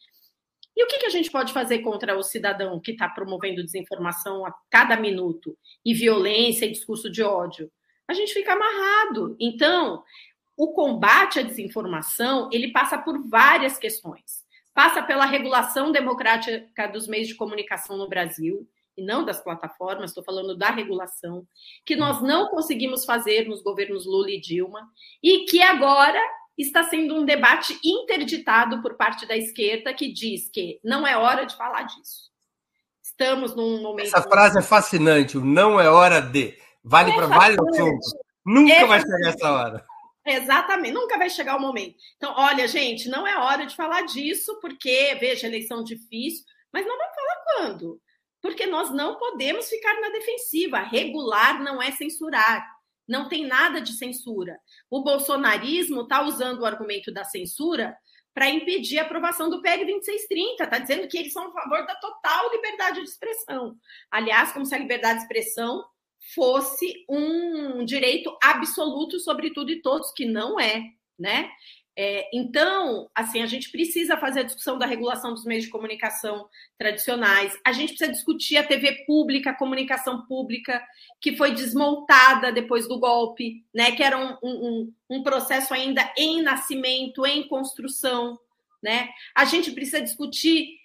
[0.76, 4.46] E o que, que a gente pode fazer contra o cidadão que está promovendo desinformação
[4.46, 7.72] a cada minuto e violência e discurso de ódio?
[8.08, 9.36] A gente fica amarrado.
[9.40, 10.04] Então,
[10.56, 14.46] o combate à desinformação ele passa por várias questões.
[14.74, 18.68] Passa pela regulação democrática dos meios de comunicação no Brasil,
[18.98, 21.46] e não das plataformas, estou falando da regulação,
[21.86, 24.88] que nós não conseguimos fazer nos governos Lula e Dilma,
[25.22, 26.22] e que agora
[26.58, 31.46] está sendo um debate interditado por parte da esquerda que diz que não é hora
[31.46, 32.32] de falar disso.
[33.04, 34.08] Estamos num momento.
[34.08, 36.58] Essa frase é fascinante, o não é hora de.
[36.84, 38.14] Vale é para vários assuntos.
[38.46, 39.86] Nunca é vai chegar essa hora.
[40.26, 41.96] Exatamente, nunca vai chegar o momento.
[42.18, 46.44] Então, olha, gente, não é hora de falar disso, porque, veja, eleição difícil,
[46.74, 48.02] mas não vamos falar quando?
[48.46, 50.78] Porque nós não podemos ficar na defensiva.
[50.78, 52.64] Regular não é censurar.
[53.08, 54.60] Não tem nada de censura.
[54.88, 57.98] O bolsonarismo está usando o argumento da censura
[58.36, 60.64] para impedir a aprovação do PL 2630.
[60.64, 63.76] Está dizendo que eles são a favor da total liberdade de expressão.
[64.12, 65.84] Aliás, como se a liberdade de expressão
[66.36, 70.84] fosse um direito absoluto sobre tudo e todos, que não é,
[71.18, 71.50] né?
[71.98, 76.50] É, então, assim, a gente precisa fazer a discussão da regulação dos meios de comunicação
[76.78, 80.86] tradicionais, a gente precisa discutir a TV pública, a comunicação pública,
[81.22, 83.94] que foi desmontada depois do golpe, né?
[83.94, 88.38] Que era um, um, um processo ainda em nascimento, em construção,
[88.84, 89.10] né?
[89.34, 90.78] A gente precisa discutir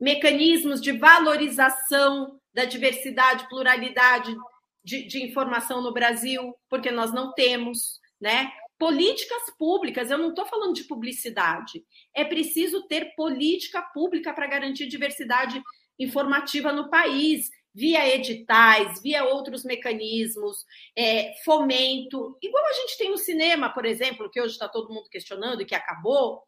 [0.00, 4.34] mecanismos de valorização da diversidade, pluralidade
[4.82, 8.50] de, de informação no Brasil, porque nós não temos, né?
[8.78, 11.84] Políticas públicas, eu não estou falando de publicidade.
[12.14, 15.60] É preciso ter política pública para garantir diversidade
[15.98, 20.64] informativa no país, via editais, via outros mecanismos,
[20.96, 25.08] é, fomento, igual a gente tem no cinema, por exemplo, que hoje está todo mundo
[25.08, 26.42] questionando e que acabou.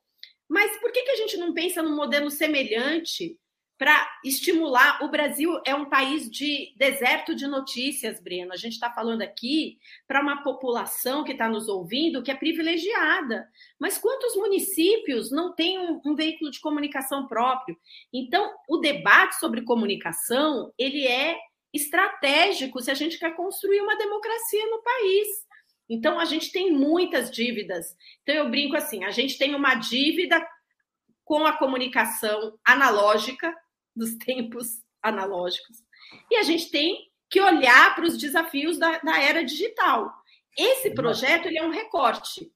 [0.49, 3.37] Mas por que, que a gente não pensa num modelo semelhante
[3.81, 5.03] para estimular.
[5.03, 8.53] O Brasil é um país de deserto de notícias, Breno.
[8.53, 13.49] A gente está falando aqui para uma população que está nos ouvindo que é privilegiada.
[13.78, 17.74] Mas quantos municípios não têm um, um, veículo de comunicação próprio?
[18.12, 21.39] Então, o debate sobre comunicação ele é
[21.72, 25.26] estratégico se a gente quer construir uma democracia no país.
[25.89, 27.97] Então, a gente tem muitas dívidas.
[28.22, 30.47] Então, eu brinco assim: a gente tem uma dívida
[31.31, 33.55] com a comunicação analógica,
[33.95, 35.78] dos tempos analógicos.
[36.30, 40.12] E a gente tem que olhar para os desafios da, da, era digital.
[40.57, 42.51] Esse projeto ele é um recorte.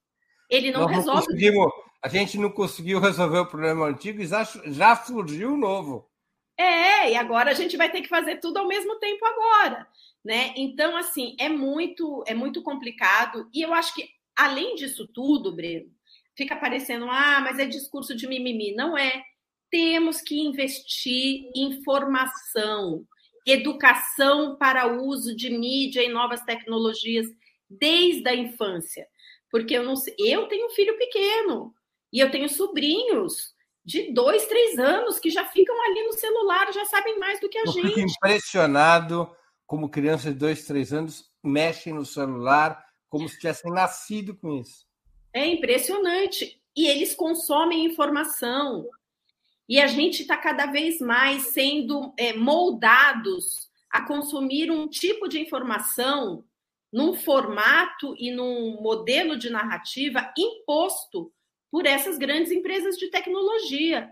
[0.51, 1.53] Ele não Nós resolve.
[1.53, 1.70] Não
[2.05, 6.07] a gente não conseguiu resolver o problema antigo e já, já surgiu o novo.
[6.55, 9.89] É, e agora a gente vai ter que fazer tudo ao mesmo tempo agora,
[10.22, 10.53] né?
[10.55, 13.49] Então, assim, é muito, é muito complicado.
[13.55, 14.07] E eu acho que,
[14.37, 15.91] além disso tudo, Breno,
[16.37, 18.74] fica parecendo, ah, mas é discurso de mimimi.
[18.74, 19.24] Não é
[19.75, 23.05] temos que investir em formação,
[23.45, 27.27] educação para o uso de mídia e novas tecnologias
[27.68, 29.05] desde a infância.
[29.51, 31.75] Porque eu não sei, eu tenho um filho pequeno
[32.12, 33.53] e eu tenho sobrinhos
[33.85, 37.59] de dois, três anos que já ficam ali no celular, já sabem mais do que
[37.59, 37.95] a eu gente.
[37.95, 39.29] Fico impressionado
[39.66, 44.87] como crianças de dois, três anos mexem no celular como se tivessem nascido com isso.
[45.33, 46.62] É impressionante.
[46.77, 48.89] E eles consomem informação.
[49.69, 55.41] E a gente está cada vez mais sendo é, moldados a consumir um tipo de
[55.41, 56.45] informação
[56.93, 61.33] num formato e num modelo de narrativa imposto
[61.71, 64.11] por essas grandes empresas de tecnologia.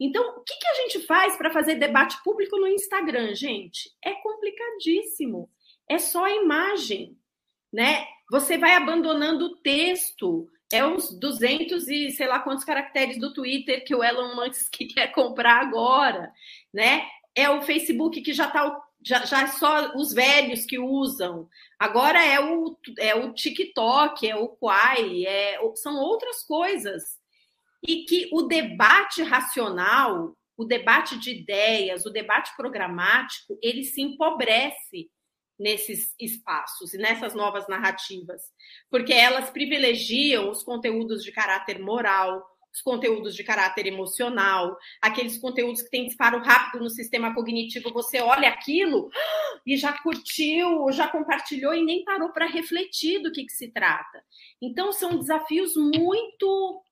[0.00, 3.90] Então, o que, que a gente faz para fazer debate público no Instagram, gente?
[4.02, 5.50] É complicadíssimo.
[5.88, 7.16] É só a imagem,
[7.72, 8.06] né?
[8.30, 13.84] Você vai abandonando o texto, é uns 200 e sei lá quantos caracteres do Twitter
[13.84, 16.32] que o Elon Musk quer comprar agora,
[16.72, 17.06] né?
[17.34, 21.48] É o Facebook que já está já, já é só os velhos que usam.
[21.78, 27.02] Agora é o, é o TikTok, é o Quai, é, são outras coisas.
[27.86, 35.10] E que o debate racional, o debate de ideias, o debate programático, ele se empobrece
[35.58, 38.42] nesses espaços e nessas novas narrativas,
[38.90, 42.42] porque elas privilegiam os conteúdos de caráter moral,
[42.72, 48.20] os conteúdos de caráter emocional, aqueles conteúdos que têm disparo rápido no sistema cognitivo, você
[48.20, 49.10] olha aquilo
[49.66, 54.24] e já curtiu, já compartilhou e nem parou para refletir do que, que se trata.
[54.60, 56.82] Então, são desafios muito,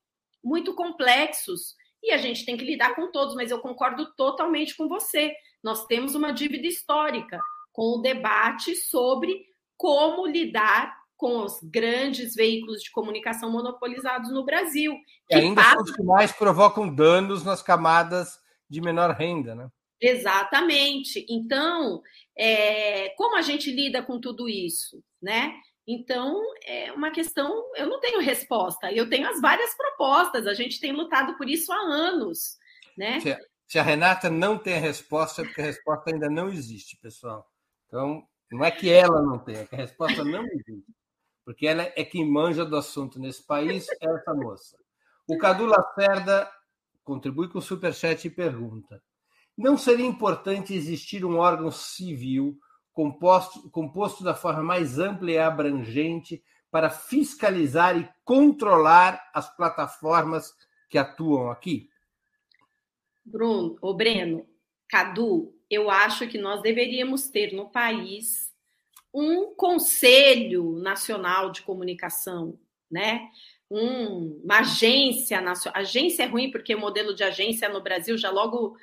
[0.44, 4.86] muito complexos e a gente tem que lidar com todos, mas eu concordo totalmente com
[4.86, 5.32] você.
[5.62, 7.40] Nós temos uma dívida histórica
[7.72, 9.44] com o debate sobre
[9.76, 14.96] como lidar com os grandes veículos de comunicação monopolizados no Brasil.
[15.28, 15.74] Que ainda passa...
[15.74, 19.68] são os que mais provocam danos nas camadas de menor renda, né?
[20.00, 21.26] Exatamente.
[21.28, 22.00] Então,
[22.36, 25.52] é, como a gente lida com tudo isso, né?
[25.86, 30.80] Então, é uma questão, eu não tenho resposta, eu tenho as várias propostas, a gente
[30.80, 32.56] tem lutado por isso há anos,
[32.96, 33.20] né?
[33.20, 36.48] Se a, se a Renata não tem a resposta, é porque a resposta ainda não
[36.48, 37.49] existe, pessoal.
[37.90, 40.94] Então, não é que ela não tenha, é que a resposta não existe.
[41.44, 44.78] Porque ela é quem manja do assunto nesse país, essa moça.
[45.26, 46.48] O Cadu Lacerda
[47.02, 49.02] contribui com o Superchat e pergunta:
[49.58, 52.56] Não seria importante existir um órgão civil
[52.92, 60.54] composto, composto da forma mais ampla e abrangente para fiscalizar e controlar as plataformas
[60.88, 61.90] que atuam aqui?
[63.24, 64.46] Bruno, o Breno,
[64.88, 68.50] Cadu, eu acho que nós deveríamos ter no país
[69.14, 72.58] um Conselho Nacional de Comunicação,
[72.90, 73.28] né?
[73.70, 75.80] Um, uma agência nacional.
[75.80, 78.76] Agência é ruim porque o modelo de agência no Brasil já logo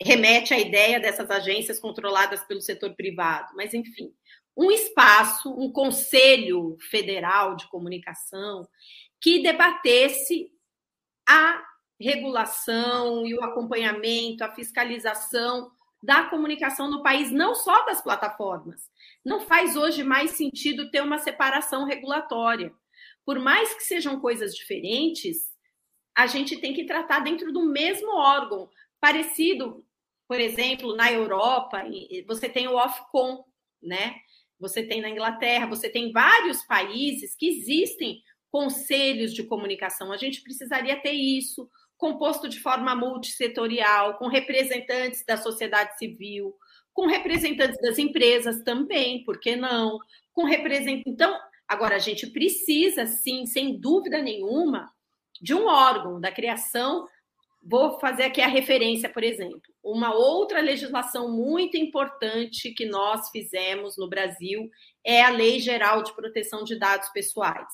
[0.00, 4.12] remete à ideia dessas agências controladas pelo setor privado, mas enfim,
[4.56, 8.66] um espaço, um conselho federal de comunicação
[9.20, 10.50] que debatesse
[11.28, 11.62] a
[12.00, 15.70] regulação e o acompanhamento, a fiscalização
[16.02, 18.90] da comunicação no país, não só das plataformas.
[19.24, 22.72] Não faz hoje mais sentido ter uma separação regulatória.
[23.24, 25.38] Por mais que sejam coisas diferentes,
[26.16, 28.68] a gente tem que tratar dentro do mesmo órgão,
[29.00, 29.84] parecido,
[30.26, 31.84] por exemplo, na Europa,
[32.26, 33.44] você tem o Ofcom,
[33.80, 34.16] né?
[34.58, 40.12] Você tem na Inglaterra, você tem vários países que existem conselhos de comunicação.
[40.12, 41.68] A gente precisaria ter isso
[42.02, 46.52] composto de forma multissetorial, com representantes da sociedade civil,
[46.92, 50.00] com representantes das empresas também, por que não?
[50.32, 51.04] Com representantes.
[51.06, 51.38] Então,
[51.68, 54.90] agora a gente precisa, sim, sem dúvida nenhuma,
[55.40, 57.06] de um órgão da criação
[57.64, 59.62] vou fazer aqui a referência, por exemplo.
[59.82, 64.68] Uma outra legislação muito importante que nós fizemos no Brasil
[65.04, 67.72] é a Lei Geral de Proteção de Dados Pessoais.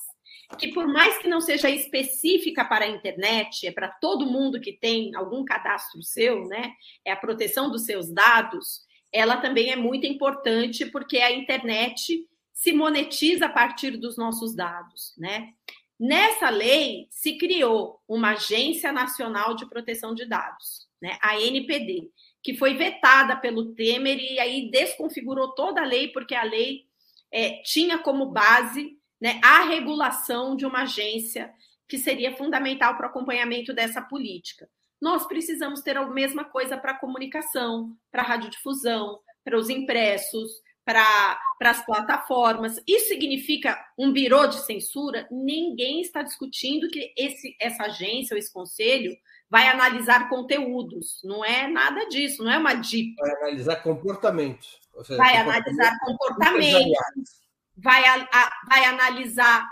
[0.57, 4.73] Que, por mais que não seja específica para a internet, é para todo mundo que
[4.73, 6.73] tem algum cadastro seu, né?
[7.05, 8.81] É a proteção dos seus dados,
[9.11, 15.13] ela também é muito importante porque a internet se monetiza a partir dos nossos dados,
[15.17, 15.53] né?
[15.99, 22.09] Nessa lei se criou uma Agência Nacional de Proteção de Dados, né, a NPD,
[22.41, 26.85] que foi vetada pelo Temer e aí desconfigurou toda a lei, porque a lei
[27.29, 31.53] é, tinha como base né, a regulação de uma agência
[31.87, 34.69] que seria fundamental para o acompanhamento dessa política.
[35.01, 40.51] Nós precisamos ter a mesma coisa para a comunicação, para a radiodifusão, para os impressos,
[40.85, 42.81] para as plataformas.
[42.87, 45.27] Isso significa um birô de censura?
[45.31, 49.15] Ninguém está discutindo que esse, essa agência ou esse conselho
[49.49, 51.21] vai analisar conteúdos.
[51.23, 53.15] Não é nada disso, não é uma DIP.
[53.15, 54.79] Vai analisar comportamentos.
[55.03, 57.39] Seja, vai analisar comportamentos,
[57.81, 59.67] vai, a, vai analisar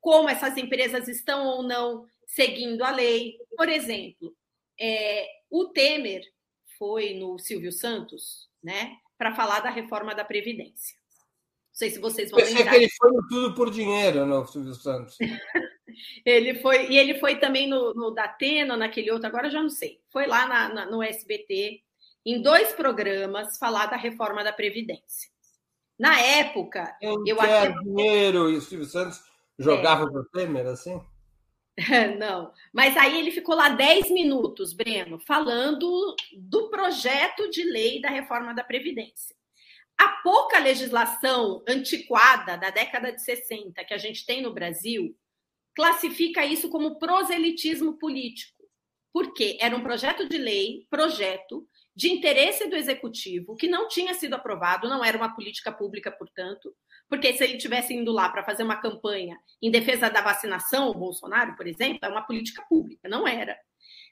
[0.00, 3.36] como essas empresas estão ou não seguindo a lei.
[3.56, 4.34] Por exemplo,
[4.78, 6.22] é, o Temer
[6.78, 8.96] foi no Silvio Santos, né?
[9.18, 10.96] para falar da reforma da Previdência.
[10.96, 12.70] Não sei se vocês vão lembrar.
[12.70, 15.16] que ele foi no Tudo por Dinheiro, no Silvio Santos.
[16.24, 20.00] ele foi, e ele foi também no, no Datena, naquele outro, agora já não sei.
[20.10, 21.82] Foi lá na, na, no SBT,
[22.24, 25.30] em dois programas, falar da reforma da Previdência.
[25.98, 27.72] Na época, eu, eu até...
[27.80, 29.22] dinheiro e o Silvio Santos
[29.58, 30.10] jogava é.
[30.10, 31.00] para Temer, assim?
[32.18, 38.08] Não, mas aí ele ficou lá 10 minutos, Breno, falando do projeto de lei da
[38.08, 39.36] reforma da Previdência.
[39.98, 45.16] A pouca legislação antiquada da década de 60 que a gente tem no Brasil
[45.74, 48.64] classifica isso como proselitismo político.
[49.12, 51.66] Porque era um projeto de lei, projeto
[51.96, 56.74] de interesse do executivo, que não tinha sido aprovado, não era uma política pública, portanto,
[57.08, 60.94] porque se ele tivesse indo lá para fazer uma campanha em defesa da vacinação, o
[60.94, 63.56] Bolsonaro, por exemplo, é uma política pública, não era.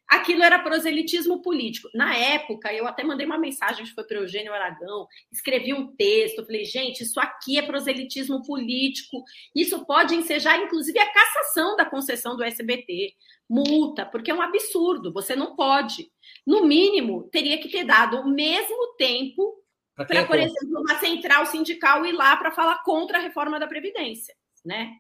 [0.09, 1.89] Aquilo era proselitismo político.
[1.95, 6.45] Na época, eu até mandei uma mensagem, foi para o Eugênio Aragão, escrevi um texto,
[6.45, 9.25] falei, gente, isso aqui é proselitismo político,
[9.55, 13.15] isso pode ensejar, inclusive, a cassação da concessão do SBT,
[13.49, 16.11] multa, porque é um absurdo, você não pode.
[16.47, 19.65] No mínimo, teria que ter dado o mesmo tempo
[19.97, 24.35] para, por exemplo, uma central sindical ir lá para falar contra a reforma da Previdência,
[24.65, 24.93] né?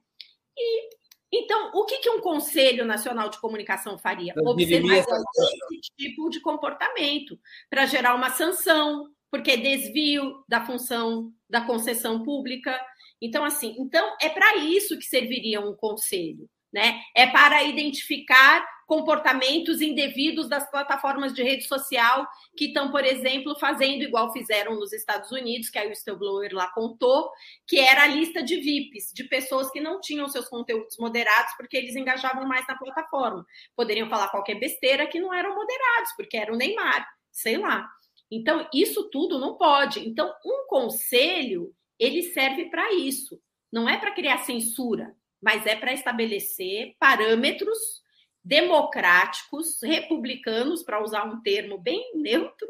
[0.57, 0.89] E
[1.36, 4.35] então, o que, que um Conselho Nacional de Comunicação faria?
[4.39, 7.39] Observar esse tipo de comportamento
[7.69, 12.78] para gerar uma sanção, porque é desvio da função da concessão pública.
[13.20, 17.01] Então, assim, então é para isso que serviria um conselho, né?
[17.16, 24.02] É para identificar comportamentos indevidos das plataformas de rede social que estão, por exemplo, fazendo
[24.02, 27.31] igual fizeram nos Estados Unidos, que aí o Stillblower lá contou,
[27.66, 31.77] que era a lista de VIPs, de pessoas que não tinham seus conteúdos moderados porque
[31.77, 33.44] eles engajavam mais na plataforma.
[33.74, 37.89] Poderiam falar qualquer besteira que não eram moderados, porque era o Neymar, sei lá.
[38.31, 40.01] Então, isso tudo não pode.
[40.06, 43.40] Então, um conselho, ele serve para isso.
[43.73, 48.04] Não é para criar censura, mas é para estabelecer parâmetros
[48.45, 52.69] democráticos, republicanos, para usar um termo bem neutro,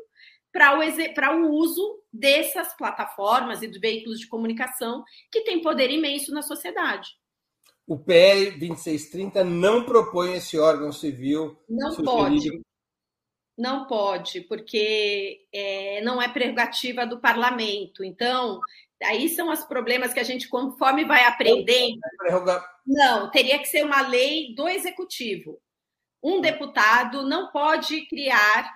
[0.53, 5.03] para o, o uso dessas plataformas e dos veículos de comunicação
[5.33, 7.11] que têm poder imenso na sociedade.
[7.87, 11.59] O PL 2630 não propõe esse órgão civil.
[11.69, 12.63] Não pode.
[13.59, 18.03] Não pode, porque é, não é prerrogativa do parlamento.
[18.03, 18.61] Então,
[19.03, 21.99] aí são os problemas que a gente, conforme vai aprendendo.
[22.87, 25.61] Não, teria que ser uma lei do executivo
[26.25, 28.73] um deputado não pode criar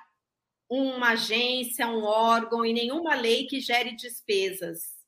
[0.69, 4.99] uma agência, um órgão e nenhuma lei que gere despesas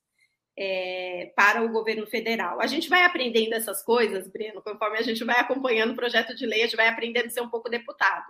[0.59, 2.59] é, para o governo federal.
[2.59, 6.47] A gente vai aprendendo essas coisas, Breno, conforme a gente vai acompanhando o projeto de
[6.47, 8.27] lei, a gente vai aprendendo a ser um pouco deputado.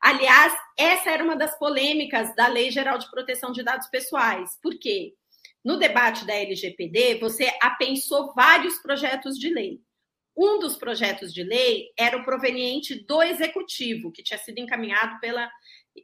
[0.00, 4.58] Aliás, essa era uma das polêmicas da Lei Geral de Proteção de Dados Pessoais.
[4.62, 5.12] Por quê?
[5.62, 9.80] No debate da LGPD, você apensou vários projetos de lei.
[10.36, 15.50] Um dos projetos de lei era o proveniente do executivo, que tinha sido encaminhado pela,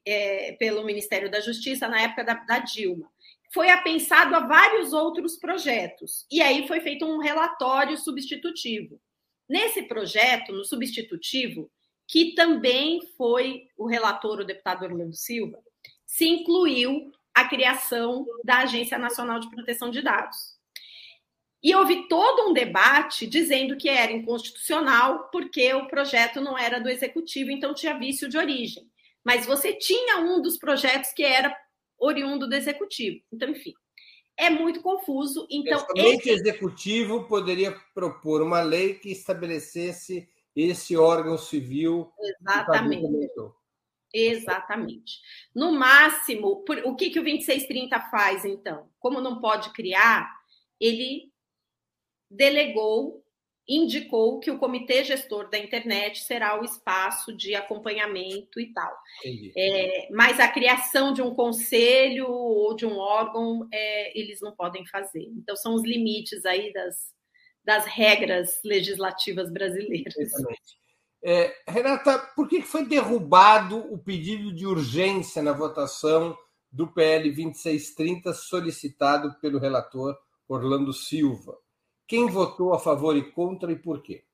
[0.04, 3.10] é, pelo Ministério da Justiça na época da, da Dilma.
[3.52, 9.00] Foi apensado a vários outros projetos, e aí foi feito um relatório substitutivo.
[9.48, 11.70] Nesse projeto, no substitutivo,
[12.08, 15.58] que também foi o relator, o deputado Orlando Silva,
[16.04, 20.55] se incluiu a criação da Agência Nacional de Proteção de Dados.
[21.62, 26.88] E houve todo um debate dizendo que era inconstitucional porque o projeto não era do
[26.88, 28.88] executivo, então tinha vício de origem.
[29.24, 31.52] mas você tinha um dos projetos que era
[31.98, 33.20] oriundo do executivo.
[33.32, 33.74] Então, enfim,
[34.36, 35.46] é muito confuso.
[35.50, 36.30] Então, esse...
[36.30, 42.12] o executivo poderia propor uma lei que estabelecesse esse órgão civil.
[42.20, 43.06] Exatamente.
[44.12, 45.20] Exatamente.
[45.54, 48.88] No máximo, por, o que, que o 2630 faz, então?
[48.98, 50.30] Como não pode criar,
[50.80, 51.30] ele
[52.30, 53.24] delegou,
[53.68, 58.96] indicou que o comitê gestor da internet será o espaço de acompanhamento e tal.
[59.56, 64.86] É, mas a criação de um conselho ou de um órgão, é, eles não podem
[64.86, 65.24] fazer.
[65.36, 67.12] Então, são os limites aí das,
[67.64, 70.16] das regras legislativas brasileiras.
[70.16, 70.86] Exatamente.
[71.24, 76.38] É, Renata, por que foi derrubado o pedido de urgência na votação
[76.70, 80.16] do PL 2630 solicitado pelo relator
[80.46, 81.58] Orlando Silva?
[82.06, 84.24] Quem votou a favor e contra e por quê?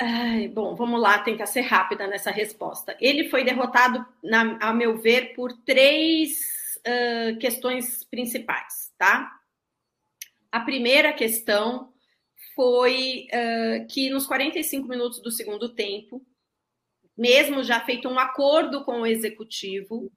[0.00, 2.96] Ai, bom, vamos lá tentar ser rápida nessa resposta.
[3.00, 6.40] Ele foi derrotado, na, a meu ver, por três
[6.78, 9.30] uh, questões principais, tá?
[10.50, 11.92] A primeira questão
[12.54, 16.20] foi uh, que nos 45 minutos do segundo tempo,
[17.16, 20.10] mesmo já feito um acordo com o executivo,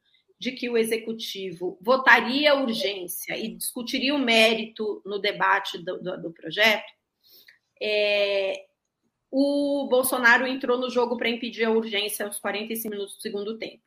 [0.46, 6.32] de que o executivo votaria urgência e discutiria o mérito no debate do, do, do
[6.32, 6.86] projeto,
[7.82, 8.54] é,
[9.32, 13.82] o Bolsonaro entrou no jogo para impedir a urgência aos 45 minutos do segundo tempo.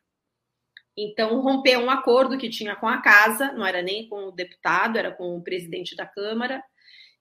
[0.97, 4.97] Então, rompeu um acordo que tinha com a casa, não era nem com o deputado,
[4.97, 6.61] era com o presidente da Câmara,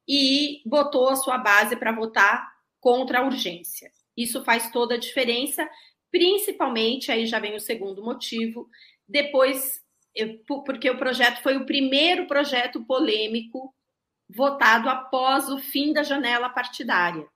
[0.09, 2.45] e botou a sua base para votar
[2.81, 3.89] contra a urgência.
[4.17, 5.71] Isso faz toda a diferença,
[6.11, 8.69] principalmente, aí já vem o segundo motivo,
[9.09, 9.81] depois,
[10.67, 13.75] porque o projeto foi o primeiro projeto polêmico
[14.29, 17.27] votado após o fim da janela partidária.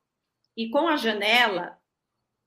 [0.56, 1.78] E com a janela,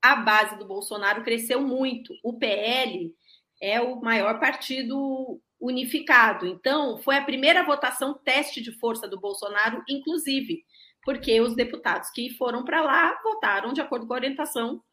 [0.01, 2.13] a base do Bolsonaro cresceu muito.
[2.23, 3.11] O PL
[3.59, 6.45] é o maior partido unificado.
[6.45, 10.63] Então, foi a primeira votação teste de força do Bolsonaro, inclusive,
[11.03, 14.83] porque os deputados que foram para lá votaram de acordo com a orientação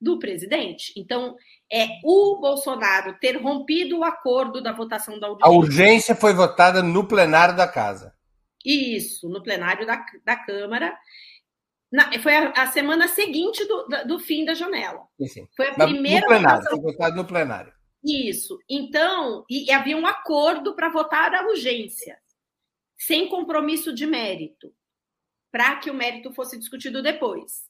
[0.00, 0.92] do presidente.
[0.96, 1.36] Então,
[1.70, 5.46] é o Bolsonaro ter rompido o acordo da votação da urgência.
[5.46, 8.14] A urgência foi votada no plenário da casa.
[8.64, 10.96] Isso, no plenário da, da Câmara.
[11.90, 15.06] Na, foi a, a, semana seguinte do, do, fim da janela.
[15.18, 15.48] Sim, sim.
[15.56, 16.82] Foi a primeira no plenário, votação.
[16.82, 17.72] Foi votado no plenário.
[18.04, 18.58] Isso.
[18.68, 22.18] Então, e, e havia um acordo para votar a urgência,
[22.96, 24.72] sem compromisso de mérito,
[25.50, 27.67] para que o mérito fosse discutido depois.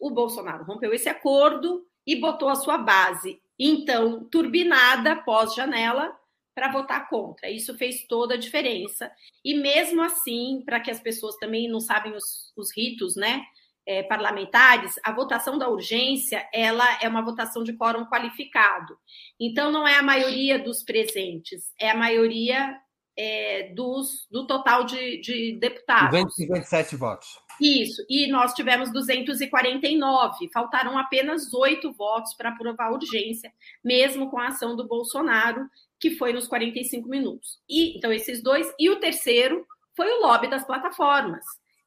[0.00, 6.14] O Bolsonaro rompeu esse acordo e botou a sua base, então, turbinada pós-janela,
[6.54, 7.50] para votar contra.
[7.50, 9.10] Isso fez toda a diferença.
[9.44, 13.44] E mesmo assim, para que as pessoas também não sabem os, os ritos, né?
[13.86, 18.96] é, parlamentares, a votação da urgência ela é uma votação de quórum qualificado.
[19.38, 22.78] Então, não é a maioria dos presentes, é a maioria
[23.16, 26.10] é, dos, do total de, de deputados.
[26.10, 27.28] 257 votos.
[27.60, 33.52] Isso, e nós tivemos 249, faltaram apenas oito votos para aprovar a urgência,
[33.82, 35.68] mesmo com a ação do Bolsonaro,
[36.00, 37.58] que foi nos 45 minutos.
[37.68, 39.66] E Então, esses dois, e o terceiro
[39.96, 41.44] foi o lobby das plataformas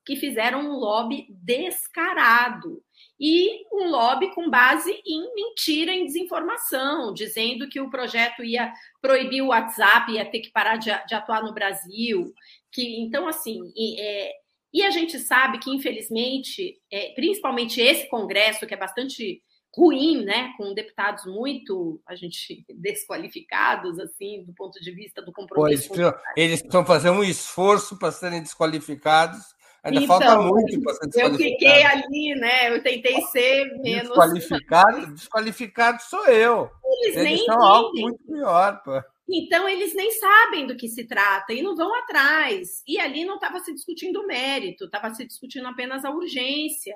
[0.07, 2.81] que fizeram um lobby descarado
[3.19, 8.71] e um lobby com base em mentira, em desinformação, dizendo que o projeto ia
[9.01, 12.33] proibir o WhatsApp, ia ter que parar de, de atuar no Brasil.
[12.71, 13.59] Que então assim
[13.99, 14.31] é,
[14.77, 19.41] e a gente sabe que infelizmente, é, principalmente esse Congresso que é bastante
[19.75, 25.89] ruim, né, com deputados muito a gente desqualificados assim do ponto de vista do compromisso.
[25.89, 31.23] Pois, eles precisam fazer um esforço para serem desqualificados Ainda então, falta muito para ser
[31.23, 32.75] Eu fiquei ali, né?
[32.75, 34.09] Eu tentei ser menos.
[34.09, 36.69] Desqualificado, desqualificado sou eu.
[36.83, 39.01] Eles, eles nem são algo muito pior, pô.
[39.29, 42.81] Então, eles nem sabem do que se trata e não vão atrás.
[42.87, 46.95] E ali não estava se discutindo o mérito, estava se discutindo apenas a urgência.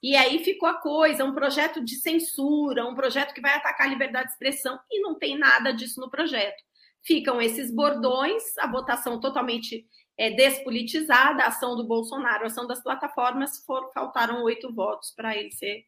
[0.00, 3.90] E aí ficou a coisa: um projeto de censura, um projeto que vai atacar a
[3.90, 6.62] liberdade de expressão, e não tem nada disso no projeto.
[7.04, 9.84] Ficam esses bordões, a votação totalmente
[10.16, 15.36] é, despolitizada, a ação do Bolsonaro, a ação das plataformas, for, faltaram oito votos para
[15.36, 15.84] ele ser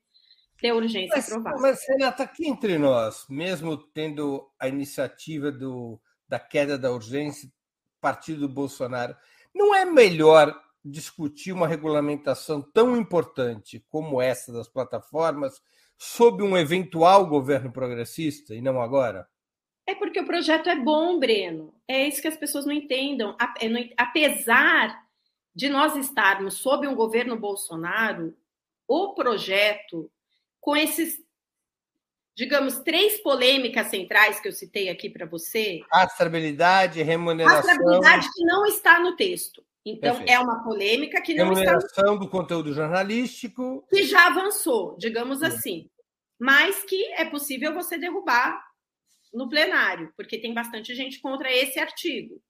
[0.61, 1.59] ter urgência mas, aprovada.
[1.61, 7.51] Mas, Renata, aqui entre nós, mesmo tendo a iniciativa do, da queda da urgência,
[8.01, 9.17] partido do Bolsonaro,
[9.55, 15.63] não é melhor discutir uma regulamentação tão importante como essa das plataformas
[15.97, 19.27] sob um eventual governo progressista e não agora?
[19.87, 21.75] É porque o projeto é bom, Breno.
[21.87, 23.37] É isso que as pessoas não entendam.
[23.41, 23.67] É,
[23.97, 25.05] apesar
[25.55, 28.37] de nós estarmos sob um governo Bolsonaro,
[28.89, 30.11] o projeto,
[30.65, 31.23] com esses
[32.37, 35.83] digamos, três polêmicas centrais que eu citei aqui para você.
[35.93, 37.59] Rastreabilidade, remuneração.
[37.59, 39.65] Rastreabilidade que não está no texto.
[39.87, 40.31] Então, Perfeito.
[40.31, 41.61] é uma polêmica que não está.
[41.61, 43.87] Remuneração do conteúdo jornalístico.
[43.89, 45.45] Que já avançou, digamos Sim.
[45.45, 45.91] assim.
[46.37, 48.61] Mas que é possível você derrubar
[49.33, 52.43] no plenário, porque tem bastante gente contra esse artigo.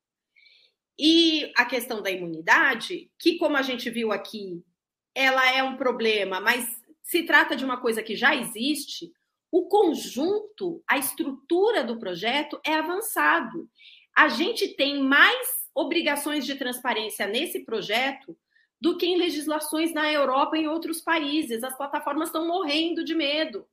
[0.98, 4.64] E a questão da imunidade, que, como a gente viu aqui,
[5.14, 6.66] ela é um problema, mas
[7.04, 9.12] se trata de uma coisa que já existe,
[9.52, 13.68] o conjunto, a estrutura do projeto é avançado.
[14.16, 18.36] A gente tem mais obrigações de transparência nesse projeto
[18.80, 21.62] do que em legislações na Europa e em outros países.
[21.62, 23.66] As plataformas estão morrendo de medo,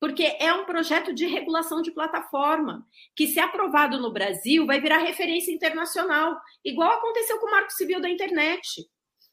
[0.00, 4.98] porque é um projeto de regulação de plataforma, que, se aprovado no Brasil, vai virar
[4.98, 8.86] referência internacional, igual aconteceu com o Marco Civil da Internet.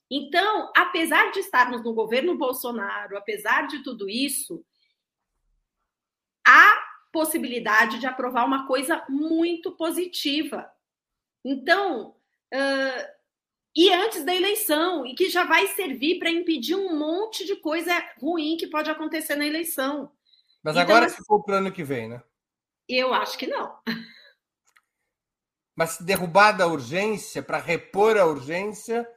[0.09, 4.65] Então, apesar de estarmos no governo Bolsonaro, apesar de tudo isso,
[6.45, 6.77] há
[7.11, 10.71] possibilidade de aprovar uma coisa muito positiva.
[11.45, 12.15] Então,
[12.53, 13.19] uh,
[13.75, 17.93] e antes da eleição, e que já vai servir para impedir um monte de coisa
[18.19, 20.11] ruim que pode acontecer na eleição.
[20.63, 22.21] Mas então, agora ficou para o ano que vem, né?
[22.87, 23.77] Eu acho que não.
[25.75, 29.07] Mas derrubada a urgência, para repor a urgência,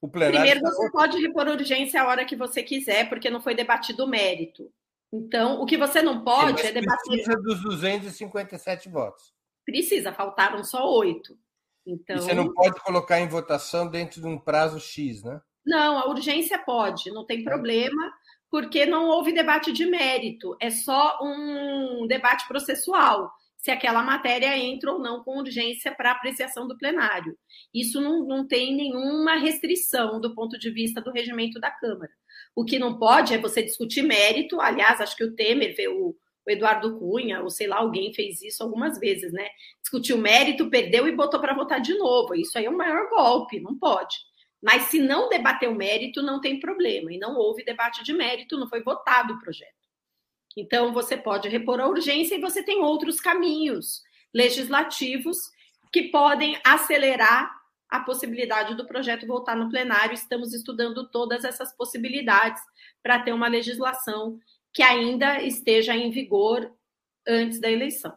[0.00, 0.38] o plenário.
[0.38, 4.08] Primeiro, você pode repor urgência a hora que você quiser, porque não foi debatido o
[4.08, 4.72] mérito.
[5.12, 7.04] Então, o que você não pode é debater.
[7.04, 9.32] Precisa dos 257 votos.
[9.66, 11.36] Precisa, faltaram só oito.
[11.86, 12.16] Então...
[12.16, 15.40] E você não pode colocar em votação dentro de um prazo X, né?
[15.64, 18.12] Não, a urgência pode, não tem problema,
[18.50, 24.92] porque não houve debate de mérito, é só um debate processual, se aquela matéria entra
[24.92, 27.36] ou não com urgência para apreciação do plenário.
[27.74, 32.10] Isso não, não tem nenhuma restrição do ponto de vista do regimento da Câmara.
[32.54, 34.60] O que não pode é você discutir mérito.
[34.60, 36.16] Aliás, acho que o Temer, o,
[36.46, 39.46] o Eduardo Cunha, ou sei lá, alguém fez isso algumas vezes, né?
[39.80, 42.34] Discutiu mérito, perdeu e botou para votar de novo.
[42.34, 44.16] Isso aí é o maior golpe, não pode.
[44.62, 47.12] Mas se não debater o mérito, não tem problema.
[47.12, 49.79] E não houve debate de mérito, não foi votado o projeto.
[50.56, 54.02] Então, você pode repor a urgência e você tem outros caminhos
[54.32, 55.50] legislativos
[55.92, 60.14] que podem acelerar a possibilidade do projeto voltar no plenário.
[60.14, 62.62] Estamos estudando todas essas possibilidades
[63.02, 64.38] para ter uma legislação
[64.72, 66.72] que ainda esteja em vigor
[67.26, 68.16] antes da eleição.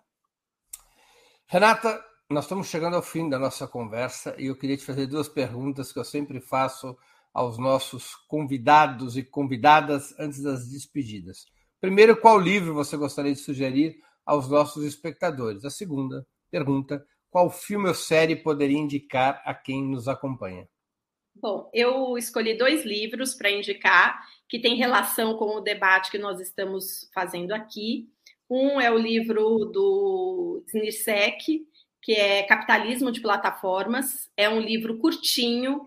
[1.48, 5.28] Renata, nós estamos chegando ao fim da nossa conversa e eu queria te fazer duas
[5.28, 6.98] perguntas que eu sempre faço
[7.34, 11.46] aos nossos convidados e convidadas antes das despedidas.
[11.84, 15.66] Primeiro, qual livro você gostaria de sugerir aos nossos espectadores?
[15.66, 20.66] A segunda pergunta, qual filme ou série poderia indicar a quem nos acompanha?
[21.36, 26.40] Bom, eu escolhi dois livros para indicar que tem relação com o debate que nós
[26.40, 28.08] estamos fazendo aqui.
[28.50, 31.68] Um é o livro do Snirsek,
[32.02, 34.32] que é Capitalismo de Plataformas.
[34.38, 35.82] É um livro curtinho,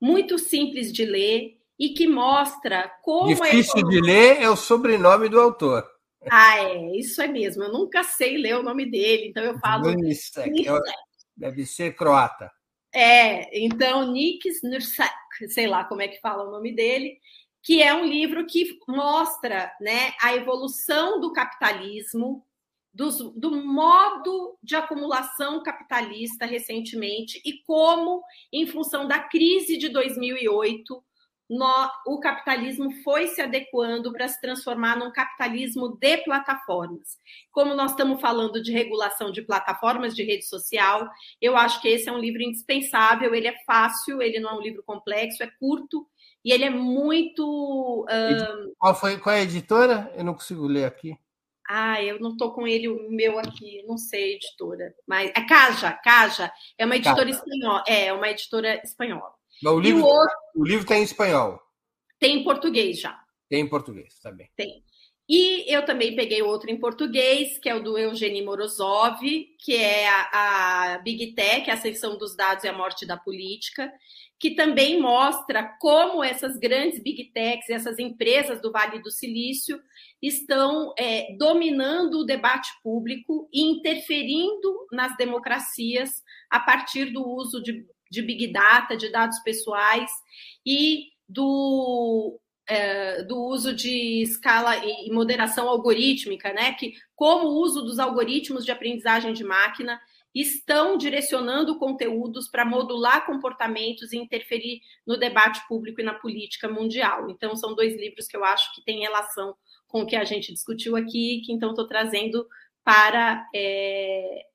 [0.00, 3.28] muito simples de ler e que mostra como.
[3.28, 5.88] Difícil de ler é o sobrenome do autor.
[6.30, 7.64] Ah, é, isso é mesmo.
[7.64, 9.92] Eu nunca sei ler o nome dele, então eu falo.
[9.92, 10.64] Nursek.
[11.36, 12.50] Deve ser croata.
[12.94, 15.12] É, então, Nikis Nursek,
[15.48, 17.18] sei lá como é que fala o nome dele,
[17.60, 22.46] que é um livro que mostra né, a evolução do capitalismo,
[22.92, 28.22] dos, do modo de acumulação capitalista recentemente e como,
[28.52, 31.04] em função da crise de 2008, no,
[32.06, 37.18] o capitalismo foi se adequando para se transformar num capitalismo de plataformas.
[37.52, 41.08] Como nós estamos falando de regulação de plataformas de rede social,
[41.40, 43.34] eu acho que esse é um livro indispensável.
[43.34, 46.06] Ele é fácil, ele não é um livro complexo, é curto
[46.44, 48.06] e ele é muito.
[48.10, 48.72] Um...
[48.78, 50.12] Qual, foi, qual é a editora?
[50.14, 51.18] Eu não consigo ler aqui.
[51.66, 54.94] Ah, eu não estou com ele, o meu aqui, não sei, editora.
[55.06, 56.52] Mas é Caja, Caja.
[56.76, 57.38] É uma editora Caja.
[57.38, 57.84] espanhola.
[57.88, 59.33] É, é uma editora espanhola.
[59.62, 60.36] O livro, o, outro...
[60.56, 61.60] o livro tem em espanhol.
[62.18, 63.18] Tem em português já.
[63.48, 64.50] Tem em português, tá bem.
[64.56, 64.82] Tem.
[65.28, 69.20] E eu também peguei outro em português, que é o do Eugênio Morozov,
[69.58, 73.90] que é a, a Big Tech, a Ascensão dos Dados e a Morte da Política,
[74.38, 79.80] que também mostra como essas grandes Big Techs, essas empresas do Vale do Silício,
[80.20, 86.10] estão é, dominando o debate público e interferindo nas democracias
[86.50, 90.10] a partir do uso de, de Big Data, de dados pessoais
[90.64, 96.72] e do é, do uso de escala e moderação algorítmica, né?
[96.72, 100.00] Que como o uso dos algoritmos de aprendizagem de máquina
[100.34, 107.30] estão direcionando conteúdos para modular comportamentos e interferir no debate público e na política mundial.
[107.30, 109.54] Então, são dois livros que eu acho que têm relação
[109.86, 112.48] com o que a gente discutiu aqui, que então estou trazendo
[112.82, 114.46] para é,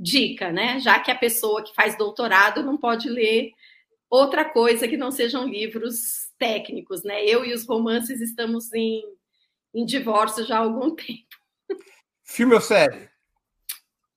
[0.00, 0.80] dica, né?
[0.80, 3.52] Já que a pessoa que faz doutorado não pode ler
[4.08, 7.24] outra coisa que não sejam livros técnicos, né?
[7.24, 9.02] Eu e os romances estamos em,
[9.74, 11.28] em divórcio já há algum tempo.
[12.24, 13.10] Filme ou série?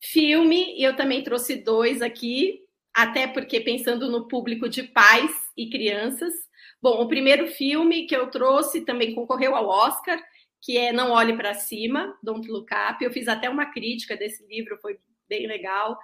[0.01, 2.61] Filme, e eu também trouxe dois aqui,
[2.93, 6.33] até porque pensando no público de pais e crianças.
[6.81, 10.21] Bom, o primeiro filme que eu trouxe também concorreu ao Oscar,
[10.61, 13.03] que é Não Olhe para Cima, Don't Look Up.
[13.03, 14.97] Eu fiz até uma crítica desse livro, foi
[15.33, 15.97] bem legal,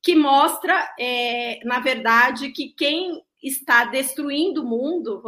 [0.00, 5.20] que mostra, é, na verdade, que quem está destruindo o mundo,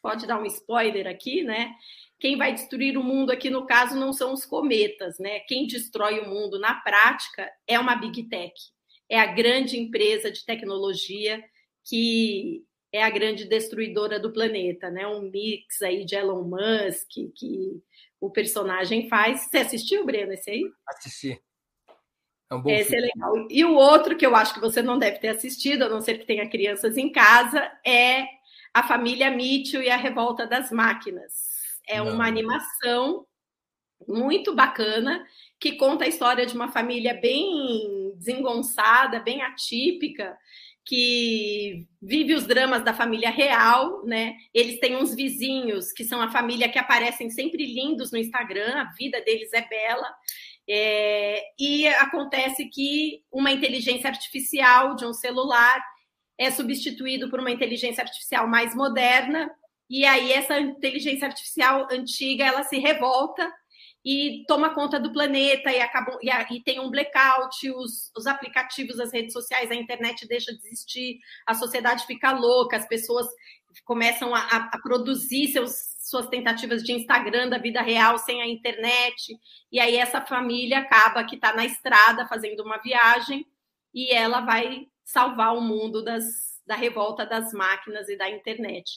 [0.00, 1.74] pode dar um spoiler aqui, né?
[2.20, 5.40] Quem vai destruir o mundo aqui, no caso, não são os cometas, né?
[5.40, 8.54] Quem destrói o mundo na prática é uma big tech,
[9.10, 11.42] é a grande empresa de tecnologia
[11.84, 15.04] que é a grande destruidora do planeta, né?
[15.04, 17.82] Um mix aí de Elon Musk que
[18.20, 19.48] o personagem faz.
[19.48, 20.62] Você assistiu, Breno, esse aí?
[20.86, 21.42] Assisti.
[22.52, 23.08] É um Esse filme.
[23.08, 23.46] é legal.
[23.50, 26.18] E o outro que eu acho que você não deve ter assistido, a não ser
[26.18, 28.26] que tenha crianças em casa, é
[28.74, 31.50] A Família Mitchell e a Revolta das Máquinas.
[31.88, 32.14] É não.
[32.14, 33.26] uma animação
[34.06, 35.24] muito bacana
[35.58, 40.36] que conta a história de uma família bem desengonçada, bem atípica,
[40.84, 44.34] que vive os dramas da família real, né?
[44.52, 48.92] Eles têm uns vizinhos que são a família que aparecem sempre lindos no Instagram, a
[48.92, 50.12] vida deles é bela,
[50.68, 55.82] é, e acontece que uma inteligência artificial de um celular
[56.38, 59.50] é substituído por uma inteligência artificial mais moderna,
[59.88, 63.52] e aí essa inteligência artificial antiga ela se revolta
[64.04, 68.98] e toma conta do planeta e, acabam, e, e tem um blackout, os, os aplicativos,
[68.98, 73.26] as redes sociais, a internet deixa de existir, a sociedade fica louca, as pessoas
[73.84, 79.36] começam a, a produzir seus suas tentativas de Instagram da vida real sem a internet.
[79.72, 83.44] E aí essa família acaba que está na estrada fazendo uma viagem
[83.92, 86.24] e ela vai salvar o mundo das,
[86.66, 88.90] da revolta das máquinas e da internet.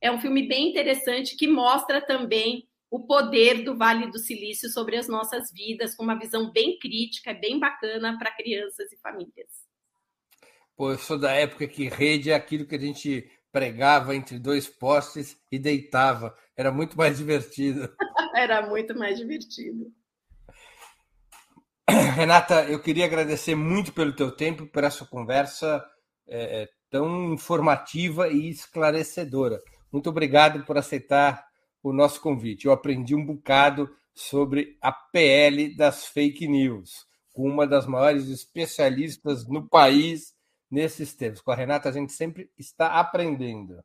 [0.00, 4.96] É um filme bem interessante que mostra também o poder do Vale do Silício sobre
[4.96, 9.48] as nossas vidas, com uma visão bem crítica, bem bacana para crianças e famílias.
[10.76, 14.66] Pô, eu sou da época que rede é aquilo que a gente pregava entre dois
[14.66, 16.34] postes e deitava.
[16.56, 17.94] Era muito mais divertido.
[18.34, 19.92] Era muito mais divertido.
[22.16, 25.84] Renata, eu queria agradecer muito pelo teu tempo, por essa conversa
[26.26, 29.60] é, é, tão informativa e esclarecedora.
[29.92, 31.46] Muito obrigado por aceitar
[31.82, 32.66] o nosso convite.
[32.66, 39.46] Eu aprendi um bocado sobre a PL das fake news, com uma das maiores especialistas
[39.46, 40.31] no país
[40.72, 41.42] nesses termos.
[41.42, 43.84] Com a Renata, a gente sempre está aprendendo.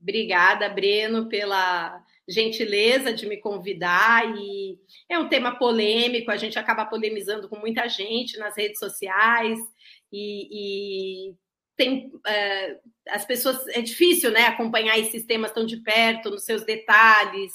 [0.00, 4.24] Obrigada, Breno, pela gentileza de me convidar.
[4.36, 4.78] E
[5.08, 9.58] é um tema polêmico, a gente acaba polemizando com muita gente nas redes sociais
[10.10, 11.34] e, e
[11.76, 12.78] tem é,
[13.10, 17.52] as pessoas é difícil, né, acompanhar esses temas tão de perto, nos seus detalhes.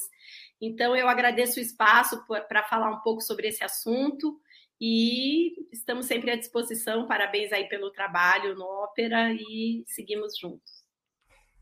[0.62, 4.40] Então eu agradeço o espaço para falar um pouco sobre esse assunto
[4.80, 7.08] e estamos sempre à disposição.
[7.08, 10.86] Parabéns aí pelo trabalho no Ópera e seguimos juntos.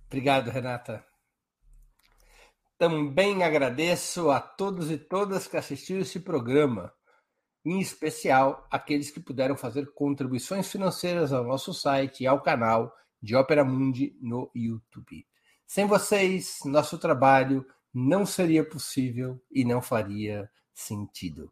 [0.08, 1.06] Obrigado, Renata.
[2.78, 6.94] Também agradeço a todos e todas que assistiram esse programa,
[7.64, 13.34] em especial aqueles que puderam fazer contribuições financeiras ao nosso site e ao canal de
[13.34, 15.26] Ópera Mundi no YouTube.
[15.66, 21.52] Sem vocês, nosso trabalho não seria possível e não faria sentido.